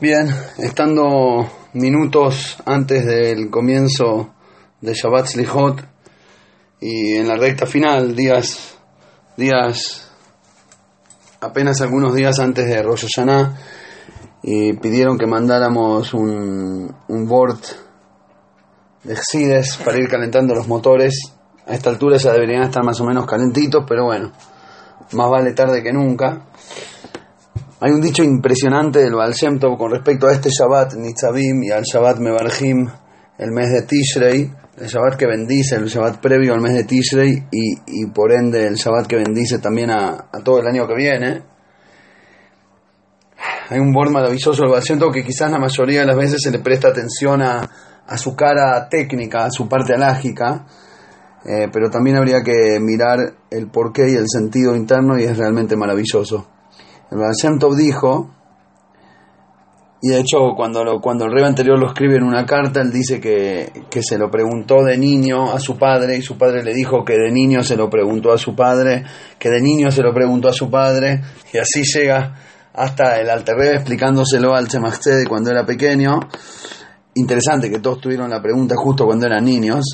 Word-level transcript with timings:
Bien, 0.00 0.32
estando 0.58 1.50
minutos 1.72 2.56
antes 2.64 3.04
del 3.04 3.50
comienzo 3.50 4.32
de 4.80 4.94
Shabbat 4.94 5.26
Slichot 5.26 5.84
y 6.80 7.16
en 7.16 7.26
la 7.26 7.34
recta 7.34 7.66
final, 7.66 8.14
días, 8.14 8.78
días, 9.36 10.08
apenas 11.40 11.80
algunos 11.80 12.14
días 12.14 12.38
antes 12.38 12.68
de 12.68 12.80
Rosh 12.80 13.06
Hashanah, 13.08 13.58
y 14.44 14.74
pidieron 14.74 15.18
que 15.18 15.26
mandáramos 15.26 16.14
un, 16.14 16.94
un 17.08 17.26
board 17.26 17.58
de 19.02 19.14
Excides 19.14 19.78
para 19.84 19.98
ir 19.98 20.08
calentando 20.08 20.54
los 20.54 20.68
motores. 20.68 21.18
A 21.66 21.74
esta 21.74 21.90
altura 21.90 22.18
ya 22.18 22.30
deberían 22.30 22.62
estar 22.62 22.84
más 22.84 23.00
o 23.00 23.04
menos 23.04 23.26
calentitos, 23.26 23.84
pero 23.88 24.04
bueno, 24.04 24.30
más 25.10 25.28
vale 25.28 25.54
tarde 25.54 25.82
que 25.82 25.92
nunca. 25.92 26.47
Hay 27.80 27.92
un 27.92 28.00
dicho 28.00 28.24
impresionante 28.24 28.98
del 28.98 29.14
Baal 29.14 29.34
con 29.78 29.92
respecto 29.92 30.26
a 30.26 30.32
este 30.32 30.50
Shabbat 30.50 30.94
Nitzavim 30.94 31.62
y 31.62 31.70
al 31.70 31.84
Shabbat 31.84 32.18
Mevarjim, 32.18 32.88
el 33.38 33.52
mes 33.52 33.70
de 33.70 33.82
Tishrei, 33.82 34.50
el 34.78 34.86
Shabbat 34.88 35.16
que 35.16 35.26
bendice, 35.26 35.76
el 35.76 35.84
Shabbat 35.84 36.18
previo 36.20 36.54
al 36.54 36.60
mes 36.60 36.74
de 36.74 36.82
Tishrei 36.82 37.46
y, 37.52 37.74
y 37.86 38.06
por 38.06 38.32
ende 38.32 38.66
el 38.66 38.74
Shabbat 38.74 39.06
que 39.06 39.14
bendice 39.14 39.60
también 39.60 39.92
a, 39.92 40.28
todo 40.42 40.58
el 40.58 40.66
año 40.66 40.88
que 40.88 40.94
viene. 40.96 41.42
Hay 43.68 43.78
un 43.78 43.92
bord 43.92 44.10
maravilloso 44.10 44.60
del 44.60 44.72
Baal 44.72 45.12
que 45.12 45.22
quizás 45.22 45.48
la 45.48 45.60
mayoría 45.60 46.00
de 46.00 46.06
las 46.06 46.16
veces 46.16 46.40
se 46.42 46.50
le 46.50 46.58
presta 46.58 46.88
atención 46.88 47.42
a, 47.42 47.60
a 48.08 48.18
su 48.18 48.34
cara 48.34 48.88
técnica, 48.88 49.44
a 49.44 49.50
su 49.52 49.68
parte 49.68 49.94
alágica, 49.94 50.66
eh, 51.44 51.68
pero 51.72 51.90
también 51.90 52.16
habría 52.16 52.42
que 52.42 52.80
mirar 52.80 53.18
el 53.52 53.70
porqué 53.70 54.10
y 54.10 54.16
el 54.16 54.26
sentido 54.26 54.74
interno 54.74 55.16
y 55.16 55.22
es 55.22 55.38
realmente 55.38 55.76
maravilloso. 55.76 56.57
El 57.10 57.18
Baal 57.18 57.76
dijo, 57.76 58.30
y 60.00 60.08
de 60.08 60.20
hecho 60.20 60.38
cuando, 60.56 60.84
lo, 60.84 61.00
cuando 61.00 61.24
el 61.24 61.32
rey 61.32 61.44
anterior 61.44 61.78
lo 61.78 61.88
escribe 61.88 62.16
en 62.16 62.22
una 62.22 62.44
carta, 62.46 62.80
él 62.80 62.92
dice 62.92 63.20
que, 63.20 63.72
que 63.90 64.02
se 64.02 64.18
lo 64.18 64.30
preguntó 64.30 64.84
de 64.84 64.96
niño 64.96 65.52
a 65.52 65.58
su 65.58 65.76
padre 65.76 66.16
y 66.16 66.22
su 66.22 66.36
padre 66.36 66.62
le 66.62 66.72
dijo 66.74 67.04
que 67.04 67.14
de 67.14 67.32
niño 67.32 67.62
se 67.62 67.76
lo 67.76 67.90
preguntó 67.90 68.32
a 68.32 68.38
su 68.38 68.54
padre, 68.54 69.04
que 69.38 69.50
de 69.50 69.60
niño 69.60 69.90
se 69.90 70.02
lo 70.02 70.12
preguntó 70.14 70.48
a 70.48 70.52
su 70.52 70.70
padre, 70.70 71.22
y 71.52 71.58
así 71.58 71.82
llega 71.82 72.34
hasta 72.74 73.18
el 73.18 73.28
Alterrebe 73.28 73.74
explicándoselo 73.74 74.54
al 74.54 74.68
Tzemach 74.68 75.02
de 75.02 75.26
cuando 75.26 75.50
era 75.50 75.66
pequeño. 75.66 76.20
Interesante 77.14 77.68
que 77.70 77.80
todos 77.80 78.00
tuvieron 78.00 78.30
la 78.30 78.40
pregunta 78.40 78.76
justo 78.76 79.04
cuando 79.04 79.26
eran 79.26 79.44
niños, 79.44 79.84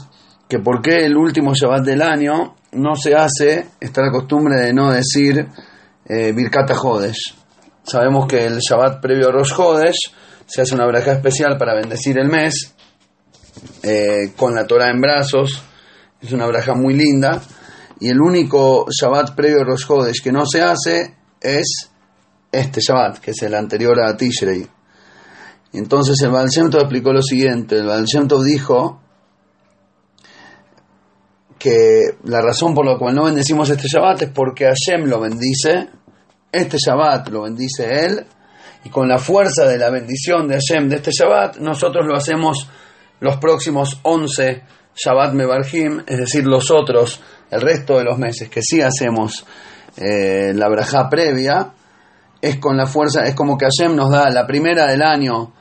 que 0.47 0.59
por 0.59 0.83
qué 0.83 1.07
el 1.07 1.17
último 1.17 1.55
Shabbat 1.55 1.85
del 1.85 2.03
año 2.03 2.57
no 2.73 2.95
se 2.97 3.15
hace, 3.15 3.69
está 3.81 4.03
la 4.03 4.11
costumbre 4.11 4.57
de 4.57 4.75
no 4.75 4.93
decir 4.93 5.49
eh, 6.07 6.33
Birkat 6.33 6.71
Hodesh. 6.71 7.35
Sabemos 7.83 8.27
que 8.27 8.45
el 8.45 8.59
Shabbat 8.59 9.01
previo 9.01 9.29
a 9.29 9.33
Rosh 9.33 9.53
Hodesh 9.57 10.13
se 10.47 10.63
hace 10.63 10.75
una 10.75 10.87
braja 10.87 11.13
especial 11.13 11.57
para 11.59 11.75
bendecir 11.75 12.19
el 12.19 12.29
mes, 12.29 12.75
eh, 13.83 14.33
con 14.37 14.55
la 14.55 14.67
Torah 14.67 14.91
en 14.91 15.01
brazos, 15.01 15.63
es 16.21 16.33
una 16.33 16.47
braja 16.47 16.75
muy 16.75 16.95
linda, 16.95 17.41
y 18.01 18.09
el 18.09 18.21
único 18.21 18.87
Shabbat 18.91 19.35
previo 19.35 19.63
a 19.63 19.65
Rosh 19.65 19.85
Hodesh 19.89 20.23
que 20.23 20.33
no 20.33 20.45
se 20.47 20.63
hace 20.63 21.17
es 21.41 21.91
este 22.51 22.81
Shabbat, 22.81 23.19
que 23.19 23.33
es 23.33 23.43
el 23.43 23.55
anterior 23.55 23.99
a 24.01 24.17
Tishrei. 24.17 24.67
Entonces 25.75 26.21
el 26.23 26.31
Baal 26.31 26.47
explicó 26.47 27.13
lo 27.13 27.21
siguiente, 27.21 27.77
el 27.77 27.87
Baal 27.87 28.07
dijo 28.45 29.03
que 31.65 32.19
la 32.25 32.43
razón 32.43 32.75
por 32.75 32.85
la 32.85 32.99
cual 32.99 33.15
no 33.15 33.25
bendecimos 33.25 33.71
este 33.71 33.89
Shabbat 33.89 34.21
es 34.21 34.29
porque 34.29 34.67
Hashem 34.67 35.07
lo 35.09 35.19
bendice, 35.19 35.89
este 36.53 36.77
Shabbat 36.77 37.29
lo 37.31 37.45
bendice 37.45 38.05
Él, 38.05 38.27
y 38.85 38.91
con 38.91 39.09
la 39.09 39.17
fuerza 39.17 39.67
de 39.67 39.79
la 39.79 39.89
bendición 39.89 40.47
de 40.47 40.57
Hashem 40.57 40.91
de 40.91 40.97
este 40.97 41.11
Shabbat, 41.11 41.57
nosotros 41.61 42.05
lo 42.07 42.15
hacemos 42.15 42.69
los 43.21 43.39
próximos 43.39 43.99
11 44.03 44.63
Shabbat 44.95 45.33
Mebarjim, 45.33 46.03
es 46.07 46.19
decir, 46.19 46.45
los 46.45 46.71
otros, 46.71 47.23
el 47.51 47.63
resto 47.63 47.97
de 47.97 48.05
los 48.05 48.19
meses 48.19 48.51
que 48.51 48.61
sí 48.61 48.83
hacemos 48.83 49.47
eh, 49.97 50.53
la 50.55 50.69
braja 50.69 51.09
previa, 51.09 51.73
es 52.43 52.57
con 52.59 52.77
la 52.77 52.85
fuerza, 52.85 53.25
es 53.25 53.35
como 53.35 53.57
que 53.57 53.65
Hashem 53.65 53.97
nos 53.97 54.11
da 54.11 54.29
la 54.29 54.47
primera 54.47 54.85
del 54.85 55.01
año, 55.01 55.55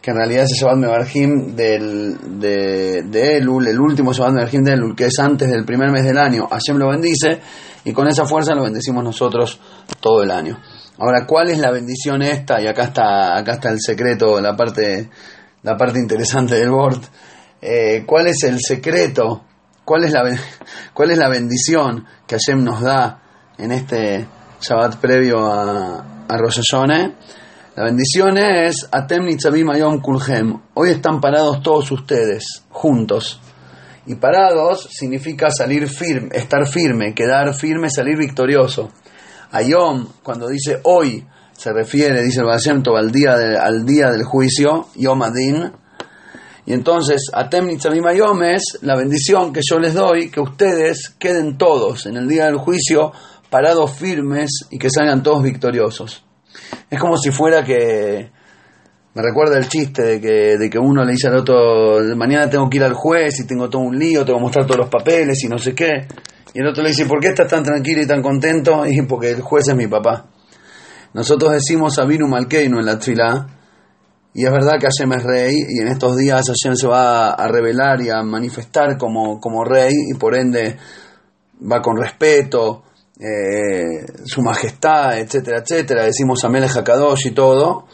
que 0.00 0.10
en 0.10 0.16
realidad 0.16 0.44
es 0.44 0.52
el 0.52 0.58
Shabbat 0.58 0.76
Mebarjim 0.76 1.56
del, 1.56 2.40
de, 2.40 3.36
Elul, 3.36 3.66
el 3.66 3.80
último 3.80 4.12
Shabbat 4.12 4.34
Mebarjim 4.34 4.62
de 4.62 4.72
Elul, 4.74 4.94
que 4.94 5.06
es 5.06 5.18
antes 5.18 5.50
del 5.50 5.64
primer 5.64 5.90
mes 5.90 6.04
del 6.04 6.18
año, 6.18 6.46
Hashem 6.48 6.78
lo 6.78 6.88
bendice, 6.88 7.40
y 7.84 7.92
con 7.92 8.06
esa 8.06 8.24
fuerza 8.24 8.54
lo 8.54 8.62
bendecimos 8.62 9.02
nosotros 9.02 9.58
todo 10.00 10.22
el 10.22 10.30
año. 10.30 10.60
Ahora, 10.98 11.26
¿cuál 11.26 11.50
es 11.50 11.58
la 11.58 11.70
bendición 11.70 12.22
esta? 12.22 12.60
Y 12.60 12.66
acá 12.66 12.84
está, 12.84 13.36
acá 13.36 13.52
está 13.52 13.70
el 13.70 13.78
secreto, 13.80 14.40
la 14.40 14.56
parte, 14.56 15.08
la 15.62 15.76
parte 15.76 15.98
interesante 15.98 16.56
del 16.56 16.70
board. 16.70 17.00
Eh, 17.60 18.04
¿Cuál 18.06 18.28
es 18.28 18.42
el 18.44 18.60
secreto? 18.60 19.44
¿Cuál 19.84 20.04
es, 20.04 20.12
la, 20.12 20.22
¿Cuál 20.92 21.10
es 21.12 21.18
la 21.18 21.28
bendición 21.28 22.04
que 22.26 22.36
Hashem 22.36 22.62
nos 22.62 22.82
da 22.82 23.22
en 23.56 23.72
este 23.72 24.26
Shabbat 24.60 24.96
previo 24.96 25.46
a, 25.46 26.24
a 26.28 26.36
Rosh? 26.36 26.60
La 27.78 27.84
bendición 27.84 28.36
es 28.36 28.88
Atem 28.90 29.24
Nitzavim 29.24 29.70
Ayom 29.70 30.00
Kulhem. 30.00 30.52
Hoy 30.74 30.90
están 30.90 31.20
parados 31.20 31.62
todos 31.62 31.92
ustedes, 31.92 32.64
juntos. 32.70 33.40
Y 34.04 34.16
parados 34.16 34.88
significa 34.90 35.48
salir 35.52 35.86
firme, 35.86 36.30
estar 36.32 36.66
firme, 36.66 37.14
quedar 37.14 37.54
firme, 37.54 37.88
salir 37.88 38.18
victorioso. 38.18 38.88
Ayom, 39.52 40.08
cuando 40.24 40.48
dice 40.48 40.80
hoy, 40.82 41.24
se 41.52 41.72
refiere, 41.72 42.24
dice 42.24 42.40
el 42.40 42.46
Basemto, 42.46 42.96
al 42.96 43.12
día, 43.12 43.36
al 43.62 43.86
día 43.86 44.10
del 44.10 44.24
juicio, 44.24 44.88
Yom 44.96 45.22
Adin. 45.22 45.70
Y 46.66 46.72
entonces, 46.72 47.30
Atem 47.32 47.68
Nitzavim 47.68 48.06
Ayom 48.06 48.42
es 48.42 48.78
la 48.82 48.96
bendición 48.96 49.52
que 49.52 49.60
yo 49.62 49.78
les 49.78 49.94
doy, 49.94 50.32
que 50.32 50.40
ustedes 50.40 51.10
queden 51.16 51.56
todos 51.56 52.06
en 52.06 52.16
el 52.16 52.26
día 52.26 52.46
del 52.46 52.56
juicio 52.56 53.12
parados 53.50 53.92
firmes 53.92 54.66
y 54.68 54.78
que 54.80 54.90
salgan 54.90 55.22
todos 55.22 55.44
victoriosos. 55.44 56.24
Es 56.90 56.98
como 56.98 57.16
si 57.16 57.30
fuera 57.30 57.62
que 57.62 58.30
me 59.14 59.22
recuerda 59.22 59.58
el 59.58 59.68
chiste 59.68 60.02
de 60.02 60.20
que, 60.20 60.56
de 60.56 60.70
que 60.70 60.78
uno 60.78 61.04
le 61.04 61.12
dice 61.12 61.28
al 61.28 61.36
otro, 61.36 61.98
mañana 62.16 62.48
tengo 62.48 62.70
que 62.70 62.76
ir 62.76 62.84
al 62.84 62.94
juez 62.94 63.40
y 63.40 63.46
tengo 63.46 63.68
todo 63.68 63.82
un 63.82 63.98
lío, 63.98 64.24
tengo 64.24 64.38
que 64.38 64.44
mostrar 64.44 64.64
todos 64.64 64.78
los 64.78 64.88
papeles 64.88 65.42
y 65.42 65.48
no 65.48 65.58
sé 65.58 65.74
qué. 65.74 66.06
Y 66.54 66.60
el 66.60 66.66
otro 66.68 66.82
le 66.82 66.90
dice, 66.90 67.06
¿por 67.06 67.20
qué 67.20 67.28
estás 67.28 67.48
tan 67.48 67.62
tranquilo 67.62 68.02
y 68.02 68.06
tan 68.06 68.22
contento? 68.22 68.84
Y 68.86 69.02
porque 69.02 69.30
el 69.30 69.40
juez 69.40 69.68
es 69.68 69.74
mi 69.74 69.86
papá. 69.86 70.26
Nosotros 71.14 71.52
decimos 71.52 71.98
Abinu 71.98 72.28
Malkeinu 72.28 72.78
en 72.78 72.86
la 72.86 72.98
Trilá, 72.98 73.46
y 74.34 74.44
es 74.44 74.52
verdad 74.52 74.78
que 74.78 74.86
Hashem 74.86 75.12
es 75.14 75.24
rey, 75.24 75.56
y 75.68 75.80
en 75.80 75.88
estos 75.88 76.16
días 76.16 76.46
Hashem 76.46 76.76
se 76.76 76.86
va 76.86 77.30
a 77.30 77.48
revelar 77.48 78.00
y 78.02 78.10
a 78.10 78.22
manifestar 78.22 78.96
como, 78.98 79.40
como 79.40 79.64
rey, 79.64 79.94
y 80.14 80.16
por 80.16 80.38
ende 80.38 80.76
va 81.60 81.80
con 81.80 81.96
respeto, 81.96 82.84
eh, 83.20 84.06
su 84.24 84.42
majestad, 84.42 85.18
etcétera, 85.18 85.58
etcétera. 85.58 86.04
Decimos 86.04 86.44
Amelech 86.44 86.76
Hakadosh 86.76 87.26
y 87.26 87.30
todo. 87.32 87.86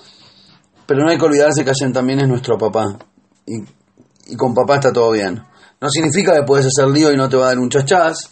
Pero 0.86 1.02
no 1.02 1.10
hay 1.10 1.16
que 1.16 1.24
olvidarse 1.24 1.64
que 1.64 1.70
Hashem 1.70 1.92
también 1.92 2.20
es 2.20 2.28
nuestro 2.28 2.58
papá. 2.58 2.98
Y, 3.46 4.36
con 4.36 4.54
papá 4.54 4.76
está 4.76 4.92
todo 4.92 5.12
bien. 5.12 5.42
No 5.80 5.88
significa 5.88 6.34
que 6.34 6.42
puedes 6.42 6.66
hacer 6.66 6.88
lío 6.88 7.12
y 7.12 7.16
no 7.16 7.28
te 7.28 7.36
va 7.36 7.46
a 7.46 7.48
dar 7.48 7.58
un 7.58 7.70
chachás. 7.70 8.30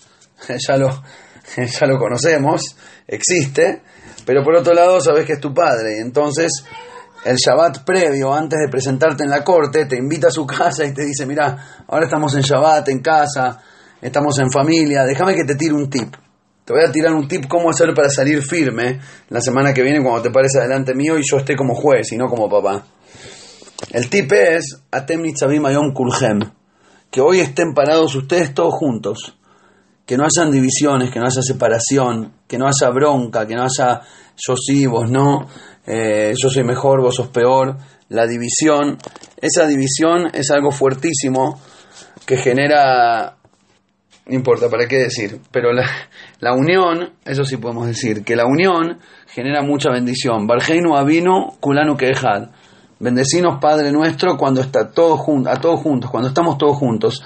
ya, 0.68 0.76
lo, 0.76 0.88
ya 1.56 1.86
lo 1.86 1.98
conocemos. 1.98 2.60
Existe. 3.06 3.82
Pero 4.26 4.44
por 4.44 4.54
otro 4.56 4.74
lado, 4.74 5.00
sabes 5.00 5.26
que 5.26 5.34
es 5.34 5.40
tu 5.40 5.54
padre. 5.54 5.96
Y 5.96 6.00
entonces, 6.00 6.50
el 7.24 7.36
Shabbat 7.36 7.84
previo, 7.84 8.34
antes 8.34 8.58
de 8.58 8.70
presentarte 8.70 9.24
en 9.24 9.30
la 9.30 9.42
corte, 9.42 9.86
te 9.86 9.96
invita 9.96 10.28
a 10.28 10.30
su 10.30 10.46
casa 10.46 10.84
y 10.84 10.92
te 10.92 11.04
dice: 11.04 11.24
Mira, 11.24 11.84
ahora 11.88 12.04
estamos 12.04 12.34
en 12.34 12.42
Shabbat, 12.42 12.88
en 12.88 13.00
casa, 13.00 13.60
estamos 14.00 14.38
en 14.38 14.50
familia. 14.50 15.04
Déjame 15.04 15.34
que 15.34 15.44
te 15.44 15.54
tire 15.54 15.72
un 15.72 15.88
tip. 15.88 16.14
Te 16.64 16.72
voy 16.72 16.82
a 16.86 16.92
tirar 16.92 17.12
un 17.12 17.26
tip 17.26 17.48
cómo 17.48 17.70
hacer 17.70 17.92
para 17.92 18.08
salir 18.08 18.40
firme 18.42 19.00
la 19.30 19.40
semana 19.40 19.74
que 19.74 19.82
viene 19.82 20.02
cuando 20.02 20.22
te 20.22 20.30
pares 20.30 20.54
adelante 20.56 20.94
mío 20.94 21.18
y 21.18 21.22
yo 21.28 21.38
esté 21.38 21.56
como 21.56 21.74
juez 21.74 22.12
y 22.12 22.16
no 22.16 22.28
como 22.28 22.48
papá. 22.48 22.84
El 23.90 24.08
tip 24.08 24.30
es 24.32 24.80
Atem 24.90 25.22
Kulhem. 25.92 26.40
Que 27.10 27.20
hoy 27.20 27.40
estén 27.40 27.74
parados 27.74 28.14
ustedes 28.14 28.54
todos 28.54 28.74
juntos. 28.74 29.36
Que 30.06 30.16
no 30.16 30.24
hayan 30.24 30.52
divisiones, 30.52 31.10
que 31.10 31.18
no 31.18 31.26
haya 31.26 31.42
separación, 31.42 32.32
que 32.46 32.58
no 32.58 32.66
haya 32.66 32.90
bronca, 32.90 33.46
que 33.46 33.54
no 33.54 33.64
haya 33.64 34.00
yo 34.36 34.56
sí, 34.56 34.86
vos 34.86 35.10
no, 35.10 35.46
eh, 35.86 36.32
yo 36.36 36.48
soy 36.48 36.64
mejor, 36.64 37.02
vos 37.02 37.16
sos 37.16 37.28
peor. 37.28 37.76
La 38.08 38.26
división, 38.26 38.98
esa 39.40 39.66
división 39.66 40.30
es 40.32 40.50
algo 40.50 40.70
fuertísimo 40.70 41.60
que 42.24 42.36
genera 42.36 43.36
no 44.26 44.34
importa, 44.34 44.68
¿para 44.68 44.86
qué 44.86 44.98
decir? 44.98 45.40
Pero 45.50 45.72
la, 45.72 45.84
la, 46.40 46.52
unión, 46.52 47.12
eso 47.24 47.44
sí 47.44 47.56
podemos 47.56 47.86
decir, 47.86 48.22
que 48.24 48.36
la 48.36 48.46
unión 48.46 48.98
genera 49.26 49.62
mucha 49.62 49.90
bendición. 49.90 50.46
Bargeinu 50.46 50.96
Avino, 50.96 51.56
Kulanu 51.60 51.96
Kehad. 51.96 52.50
Bendecinos, 53.00 53.58
Padre 53.60 53.90
nuestro, 53.90 54.36
cuando 54.36 54.60
está 54.60 54.92
todo 54.92 55.18
a 55.48 55.56
todos 55.56 55.80
juntos, 55.80 56.08
cuando 56.08 56.28
estamos 56.28 56.56
todos 56.56 56.76
juntos. 56.76 57.20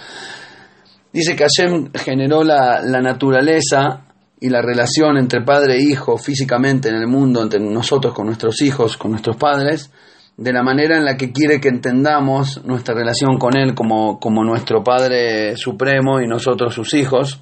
Dice 1.12 1.36
que 1.36 1.44
Hashem 1.44 1.92
generó 1.92 2.42
la, 2.42 2.80
la 2.80 3.02
naturaleza 3.02 4.06
y 4.40 4.48
la 4.48 4.62
relación 4.62 5.18
entre 5.18 5.42
padre 5.42 5.76
e 5.76 5.82
hijo 5.82 6.16
físicamente 6.16 6.88
en 6.88 6.94
el 6.96 7.06
mundo, 7.06 7.42
entre 7.42 7.60
nosotros 7.60 8.14
con 8.14 8.26
nuestros 8.26 8.62
hijos, 8.62 8.96
con 8.96 9.10
nuestros 9.10 9.36
padres, 9.36 9.90
de 10.36 10.52
la 10.52 10.62
manera 10.62 10.96
en 10.98 11.04
la 11.04 11.16
que 11.16 11.32
quiere 11.32 11.60
que 11.60 11.68
entendamos 11.68 12.62
nuestra 12.64 12.94
relación 12.94 13.38
con 13.38 13.56
Él 13.56 13.74
como, 13.74 14.20
como 14.20 14.44
nuestro 14.44 14.84
Padre 14.84 15.56
Supremo 15.56 16.20
y 16.20 16.26
nosotros 16.26 16.74
sus 16.74 16.92
hijos. 16.94 17.40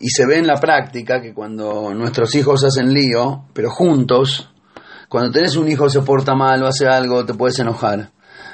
Y 0.00 0.08
se 0.08 0.26
ve 0.26 0.38
en 0.38 0.46
la 0.46 0.56
práctica 0.56 1.20
que 1.20 1.34
cuando 1.34 1.92
nuestros 1.94 2.34
hijos 2.34 2.64
hacen 2.64 2.92
lío, 2.92 3.44
pero 3.52 3.70
juntos, 3.70 4.50
cuando 5.08 5.30
tenés 5.30 5.56
un 5.56 5.68
hijo 5.68 5.88
se 5.90 6.00
porta 6.00 6.34
mal 6.34 6.62
o 6.62 6.66
hace 6.66 6.86
algo, 6.86 7.24
te 7.24 7.34
puedes 7.34 7.58
enojar. 7.58 8.10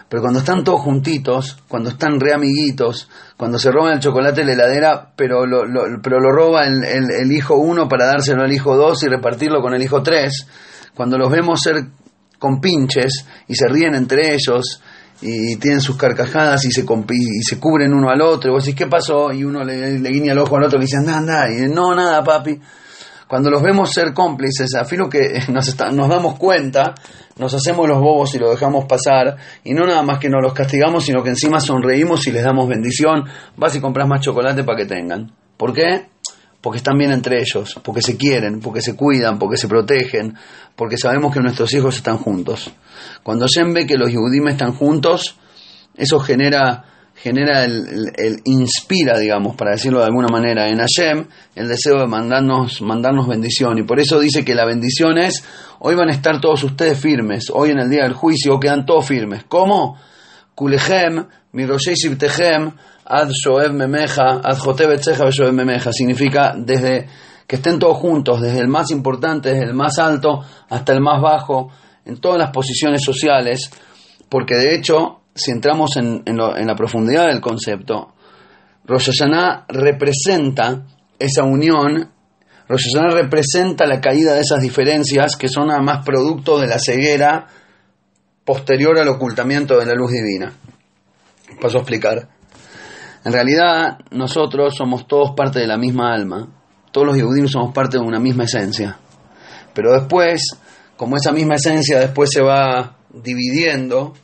Pero 0.09 0.23
cuando 0.23 0.41
están 0.41 0.65
todos 0.65 0.81
juntitos, 0.81 1.59
cuando 1.69 1.91
están 1.91 2.19
re 2.19 2.35
amiguitos, 2.35 3.09
cuando 3.37 3.61
se 3.61 3.71
roban 3.71 3.93
el 3.93 4.01
chocolate 4.01 4.41
de 4.41 4.47
la 4.49 4.53
heladera, 4.55 5.13
pero 5.15 5.47
lo, 5.47 5.63
pero 6.03 6.19
lo 6.19 6.33
roba 6.33 6.67
el, 6.67 6.83
el 6.85 7.31
hijo 7.31 7.55
uno 7.55 7.89
para 7.89 8.07
dárselo 8.07 8.43
al 8.43 8.53
hijo 8.53 8.77
dos 8.77 9.05
y 9.05 9.09
repartirlo 9.09 9.63
con 9.63 9.73
el 9.73 9.83
hijo 9.83 10.03
tres, 10.03 10.49
cuando 10.95 11.17
los 11.17 11.31
vemos 11.31 11.61
ser 11.61 11.87
con 12.41 12.61
pinches 12.61 13.27
y 13.47 13.55
se 13.55 13.69
ríen 13.69 13.95
entre 13.95 14.35
ellos 14.35 14.83
y 15.23 15.57
tienen 15.57 15.81
sus 15.81 15.97
carcajadas 15.97 16.65
y 16.65 16.73
se, 16.73 16.81
y 16.81 17.43
se 17.43 17.61
cubren 17.61 17.93
uno 17.93 18.09
al 18.09 18.23
otro. 18.23 18.51
Y 18.51 18.55
vos 18.55 18.65
decís, 18.65 18.79
¿qué 18.79 18.87
pasó? 18.87 19.31
Y 19.33 19.45
uno 19.45 19.63
le, 19.63 19.99
guiña 19.99 20.33
el 20.33 20.39
ojo 20.39 20.57
al 20.57 20.65
otro 20.65 20.79
y 20.79 20.81
le 20.81 20.87
dice, 20.87 20.97
anda, 20.97 21.19
anda. 21.19 21.53
Y 21.53 21.69
no, 21.69 21.95
nada, 21.95 22.25
papi. 22.25 22.59
Cuando 23.29 23.51
los 23.51 23.63
vemos 23.63 23.93
ser 23.93 24.13
cómplices, 24.13 24.75
a 24.75 24.85
filo 24.85 25.09
que 25.09 25.41
nos, 25.53 25.77
nos 25.93 26.09
damos 26.09 26.37
cuenta, 26.39 26.95
nos 27.37 27.55
hacemos 27.55 27.87
los 27.87 28.01
bobos 28.01 28.35
y 28.35 28.39
lo 28.39 28.51
dejamos 28.51 28.87
pasar, 28.87 29.37
y 29.63 29.73
no 29.73 29.87
nada 29.87 30.03
más 30.03 30.19
que 30.19 30.29
nos 30.29 30.43
los 30.43 30.53
castigamos, 30.53 31.05
sino 31.05 31.23
que 31.23 31.29
encima 31.29 31.61
sonreímos 31.61 32.27
y 32.27 32.33
les 32.33 32.43
damos 32.43 32.69
bendición, 32.69 33.25
vas 33.57 33.77
y 33.77 33.81
compras 33.81 34.09
más 34.09 34.21
chocolate 34.21 34.65
para 34.65 34.79
que 34.79 34.87
tengan. 34.87 35.31
¿Por 35.57 35.73
qué? 35.73 36.09
Porque 36.61 36.79
están 36.79 36.99
bien 36.99 37.11
entre 37.11 37.41
ellos, 37.41 37.79
porque 37.83 38.03
se 38.03 38.17
quieren, 38.17 38.61
porque 38.61 38.83
se 38.83 38.95
cuidan, 38.95 39.39
porque 39.39 39.57
se 39.57 39.69
protegen, 39.69 40.35
porque 40.77 40.99
sabemos 40.99 41.33
que 41.33 41.41
nuestros 41.41 41.73
hijos 41.75 41.97
están 41.97 42.19
juntos. 42.19 42.71
Cuando 43.23 43.47
Hashem 43.47 43.73
ve 43.73 43.87
que 43.87 43.97
los 43.97 44.11
Yehudim 44.11 44.49
están 44.49 44.73
juntos, 44.75 45.37
eso 45.97 46.21
genera, 46.21 46.85
genera 47.15 47.65
el, 47.65 48.41
inspira, 48.45 49.19
digamos, 49.19 49.57
para 49.57 49.73
decirlo 49.73 50.01
de 50.01 50.07
alguna 50.07 50.29
manera, 50.29 50.69
en 50.69 50.79
Hashem 50.79 51.27
el 51.55 51.69
deseo 51.69 51.99
de 51.99 52.07
mandarnos, 52.07 52.83
mandarnos 52.83 53.27
bendición. 53.27 53.79
Y 53.79 53.83
por 53.83 53.99
eso 53.99 54.21
dice 54.21 54.45
que 54.45 54.55
la 54.55 54.67
bendición 54.67 55.17
es, 55.17 55.43
hoy 55.79 55.95
van 55.95 56.11
a 56.11 56.13
estar 56.13 56.41
todos 56.41 56.63
ustedes 56.63 56.99
firmes, 56.99 57.51
hoy 57.51 57.71
en 57.71 57.79
el 57.79 57.89
día 57.89 58.03
del 58.03 58.15
juicio 58.15 58.61
quedan 58.61 58.85
todos 58.85 59.07
firmes. 59.07 59.45
¿Cómo? 59.49 59.99
Kulehem, 60.55 61.27
Miroshei 61.53 61.95
Ad 63.13 63.31
Shoev 63.31 63.73
Memeja, 63.73 64.41
Ad 64.43 64.57
Shoev 64.57 65.53
Memeja, 65.53 65.93
significa 65.93 66.55
desde 66.57 67.09
que 67.45 67.57
estén 67.57 67.81
todos 67.81 67.97
juntos, 67.97 68.41
desde 68.41 68.61
el 68.61 68.69
más 68.69 68.93
importante, 68.93 69.49
desde 69.49 69.65
el 69.65 69.75
más 69.75 69.99
alto 69.99 70.45
hasta 70.69 70.93
el 70.93 71.01
más 71.01 71.21
bajo, 71.21 71.73
en 72.05 72.21
todas 72.21 72.39
las 72.39 72.51
posiciones 72.51 73.03
sociales, 73.03 73.69
porque 74.29 74.55
de 74.55 74.77
hecho, 74.77 75.23
si 75.35 75.51
entramos 75.51 75.97
en, 75.97 76.23
la 76.25 76.77
profundidad 76.77 77.27
del 77.27 77.41
concepto, 77.41 78.15
Rosh 78.85 79.11
Hashanah 79.11 79.67
representa 79.69 80.87
esa 81.19 81.43
unión, 81.43 82.13
Rosh 82.69 82.93
Hashanah 82.93 83.15
representa 83.15 83.85
la 83.87 84.01
caída 84.01 84.35
de 84.35 84.43
esas 84.43 84.63
diferencias 84.63 85.35
que 85.37 85.49
son 85.49 85.73
además 85.73 86.05
producto 86.05 86.61
de 86.61 86.69
la 86.69 86.79
ceguera 86.79 87.49
posterior 88.45 88.97
al 88.97 89.09
ocultamiento 89.09 89.77
de 89.77 89.87
la 89.87 89.95
luz 89.95 90.13
divina. 90.13 90.53
Paso 91.61 91.79
a 91.79 91.81
explicar. 91.81 92.40
En 93.25 93.33
realidad, 93.33 93.99
nosotros 94.11 94.75
somos 94.77 95.07
todos 95.07 95.33
parte 95.37 95.61
de 95.61 95.67
la 95.67 95.77
misma 95.77 96.15
alma. 96.15 96.49
Todos 96.91 97.09
los 97.09 97.21
judíos 97.21 97.51
somos 97.51 97.75
parte 97.75 97.99
de 97.99 98.05
una 98.05 98.19
misma 98.19 98.45
esencia. 98.45 98.99
Pero 99.75 99.93
después, 99.93 100.43
como 100.97 101.17
esa 101.17 101.33
misma 101.33 101.57
esencia 101.57 102.01
después 102.01 102.31
se 102.33 102.41
va 102.41 102.97
dividiendo 103.13 104.15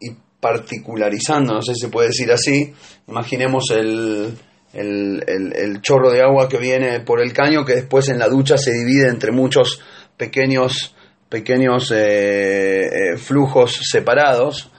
y 0.00 0.10
particularizando, 0.40 1.54
no 1.54 1.62
sé 1.62 1.74
si 1.74 1.82
se 1.82 1.88
puede 1.88 2.08
decir 2.08 2.30
así, 2.32 2.74
imaginemos 3.06 3.70
el, 3.70 4.36
el, 4.72 5.80
chorro 5.80 6.10
de 6.10 6.22
agua 6.22 6.48
que 6.48 6.58
viene 6.58 7.00
por 7.00 7.20
el 7.20 7.32
caño 7.32 7.64
que 7.64 7.74
después 7.74 8.08
en 8.08 8.18
la 8.18 8.28
ducha 8.28 8.58
se 8.58 8.72
divide 8.72 9.08
entre 9.08 9.30
muchos 9.30 9.80
pequeños, 10.16 10.94
pequeños 11.28 11.92
eh, 11.92 12.86
eh, 12.86 13.16
flujos 13.16 13.80
separados 13.82 14.71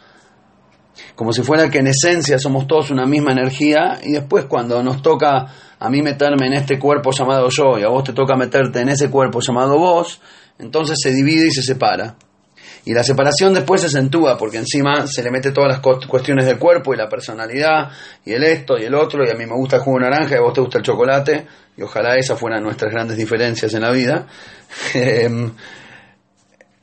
como 1.15 1.31
si 1.33 1.43
fuera 1.43 1.69
que 1.69 1.79
en 1.79 1.87
esencia 1.87 2.39
somos 2.39 2.67
todos 2.67 2.91
una 2.91 3.05
misma 3.05 3.31
energía 3.31 3.99
y 4.03 4.11
después 4.11 4.45
cuando 4.45 4.81
nos 4.81 5.01
toca 5.01 5.47
a 5.79 5.89
mí 5.89 6.01
meterme 6.01 6.47
en 6.47 6.53
este 6.53 6.79
cuerpo 6.79 7.11
llamado 7.11 7.49
yo 7.49 7.77
y 7.77 7.83
a 7.83 7.89
vos 7.89 8.03
te 8.03 8.13
toca 8.13 8.35
meterte 8.35 8.79
en 8.79 8.89
ese 8.89 9.09
cuerpo 9.09 9.41
llamado 9.41 9.77
vos, 9.77 10.21
entonces 10.59 10.97
se 11.01 11.11
divide 11.11 11.47
y 11.47 11.51
se 11.51 11.61
separa. 11.61 12.15
Y 12.85 12.93
la 12.93 13.03
separación 13.03 13.53
después 13.53 13.81
se 13.81 13.87
acentúa 13.87 14.37
porque 14.37 14.57
encima 14.57 15.07
se 15.07 15.23
le 15.23 15.31
mete 15.31 15.51
todas 15.51 15.69
las 15.69 15.79
cuestiones 15.79 16.45
del 16.45 16.57
cuerpo 16.57 16.93
y 16.93 16.97
la 16.97 17.07
personalidad 17.07 17.91
y 18.25 18.33
el 18.33 18.43
esto 18.43 18.77
y 18.77 18.83
el 18.83 18.93
otro 18.93 19.25
y 19.25 19.29
a 19.29 19.35
mí 19.35 19.45
me 19.45 19.55
gusta 19.55 19.77
el 19.77 19.81
jugo 19.83 19.99
naranja 19.99 20.35
y 20.35 20.37
a 20.37 20.41
vos 20.41 20.53
te 20.53 20.61
gusta 20.61 20.79
el 20.79 20.83
chocolate 20.83 21.47
y 21.77 21.81
ojalá 21.81 22.17
esas 22.17 22.37
fueran 22.37 22.61
nuestras 22.61 22.91
grandes 22.91 23.17
diferencias 23.17 23.73
en 23.73 23.81
la 23.81 23.91
vida. 23.91 24.27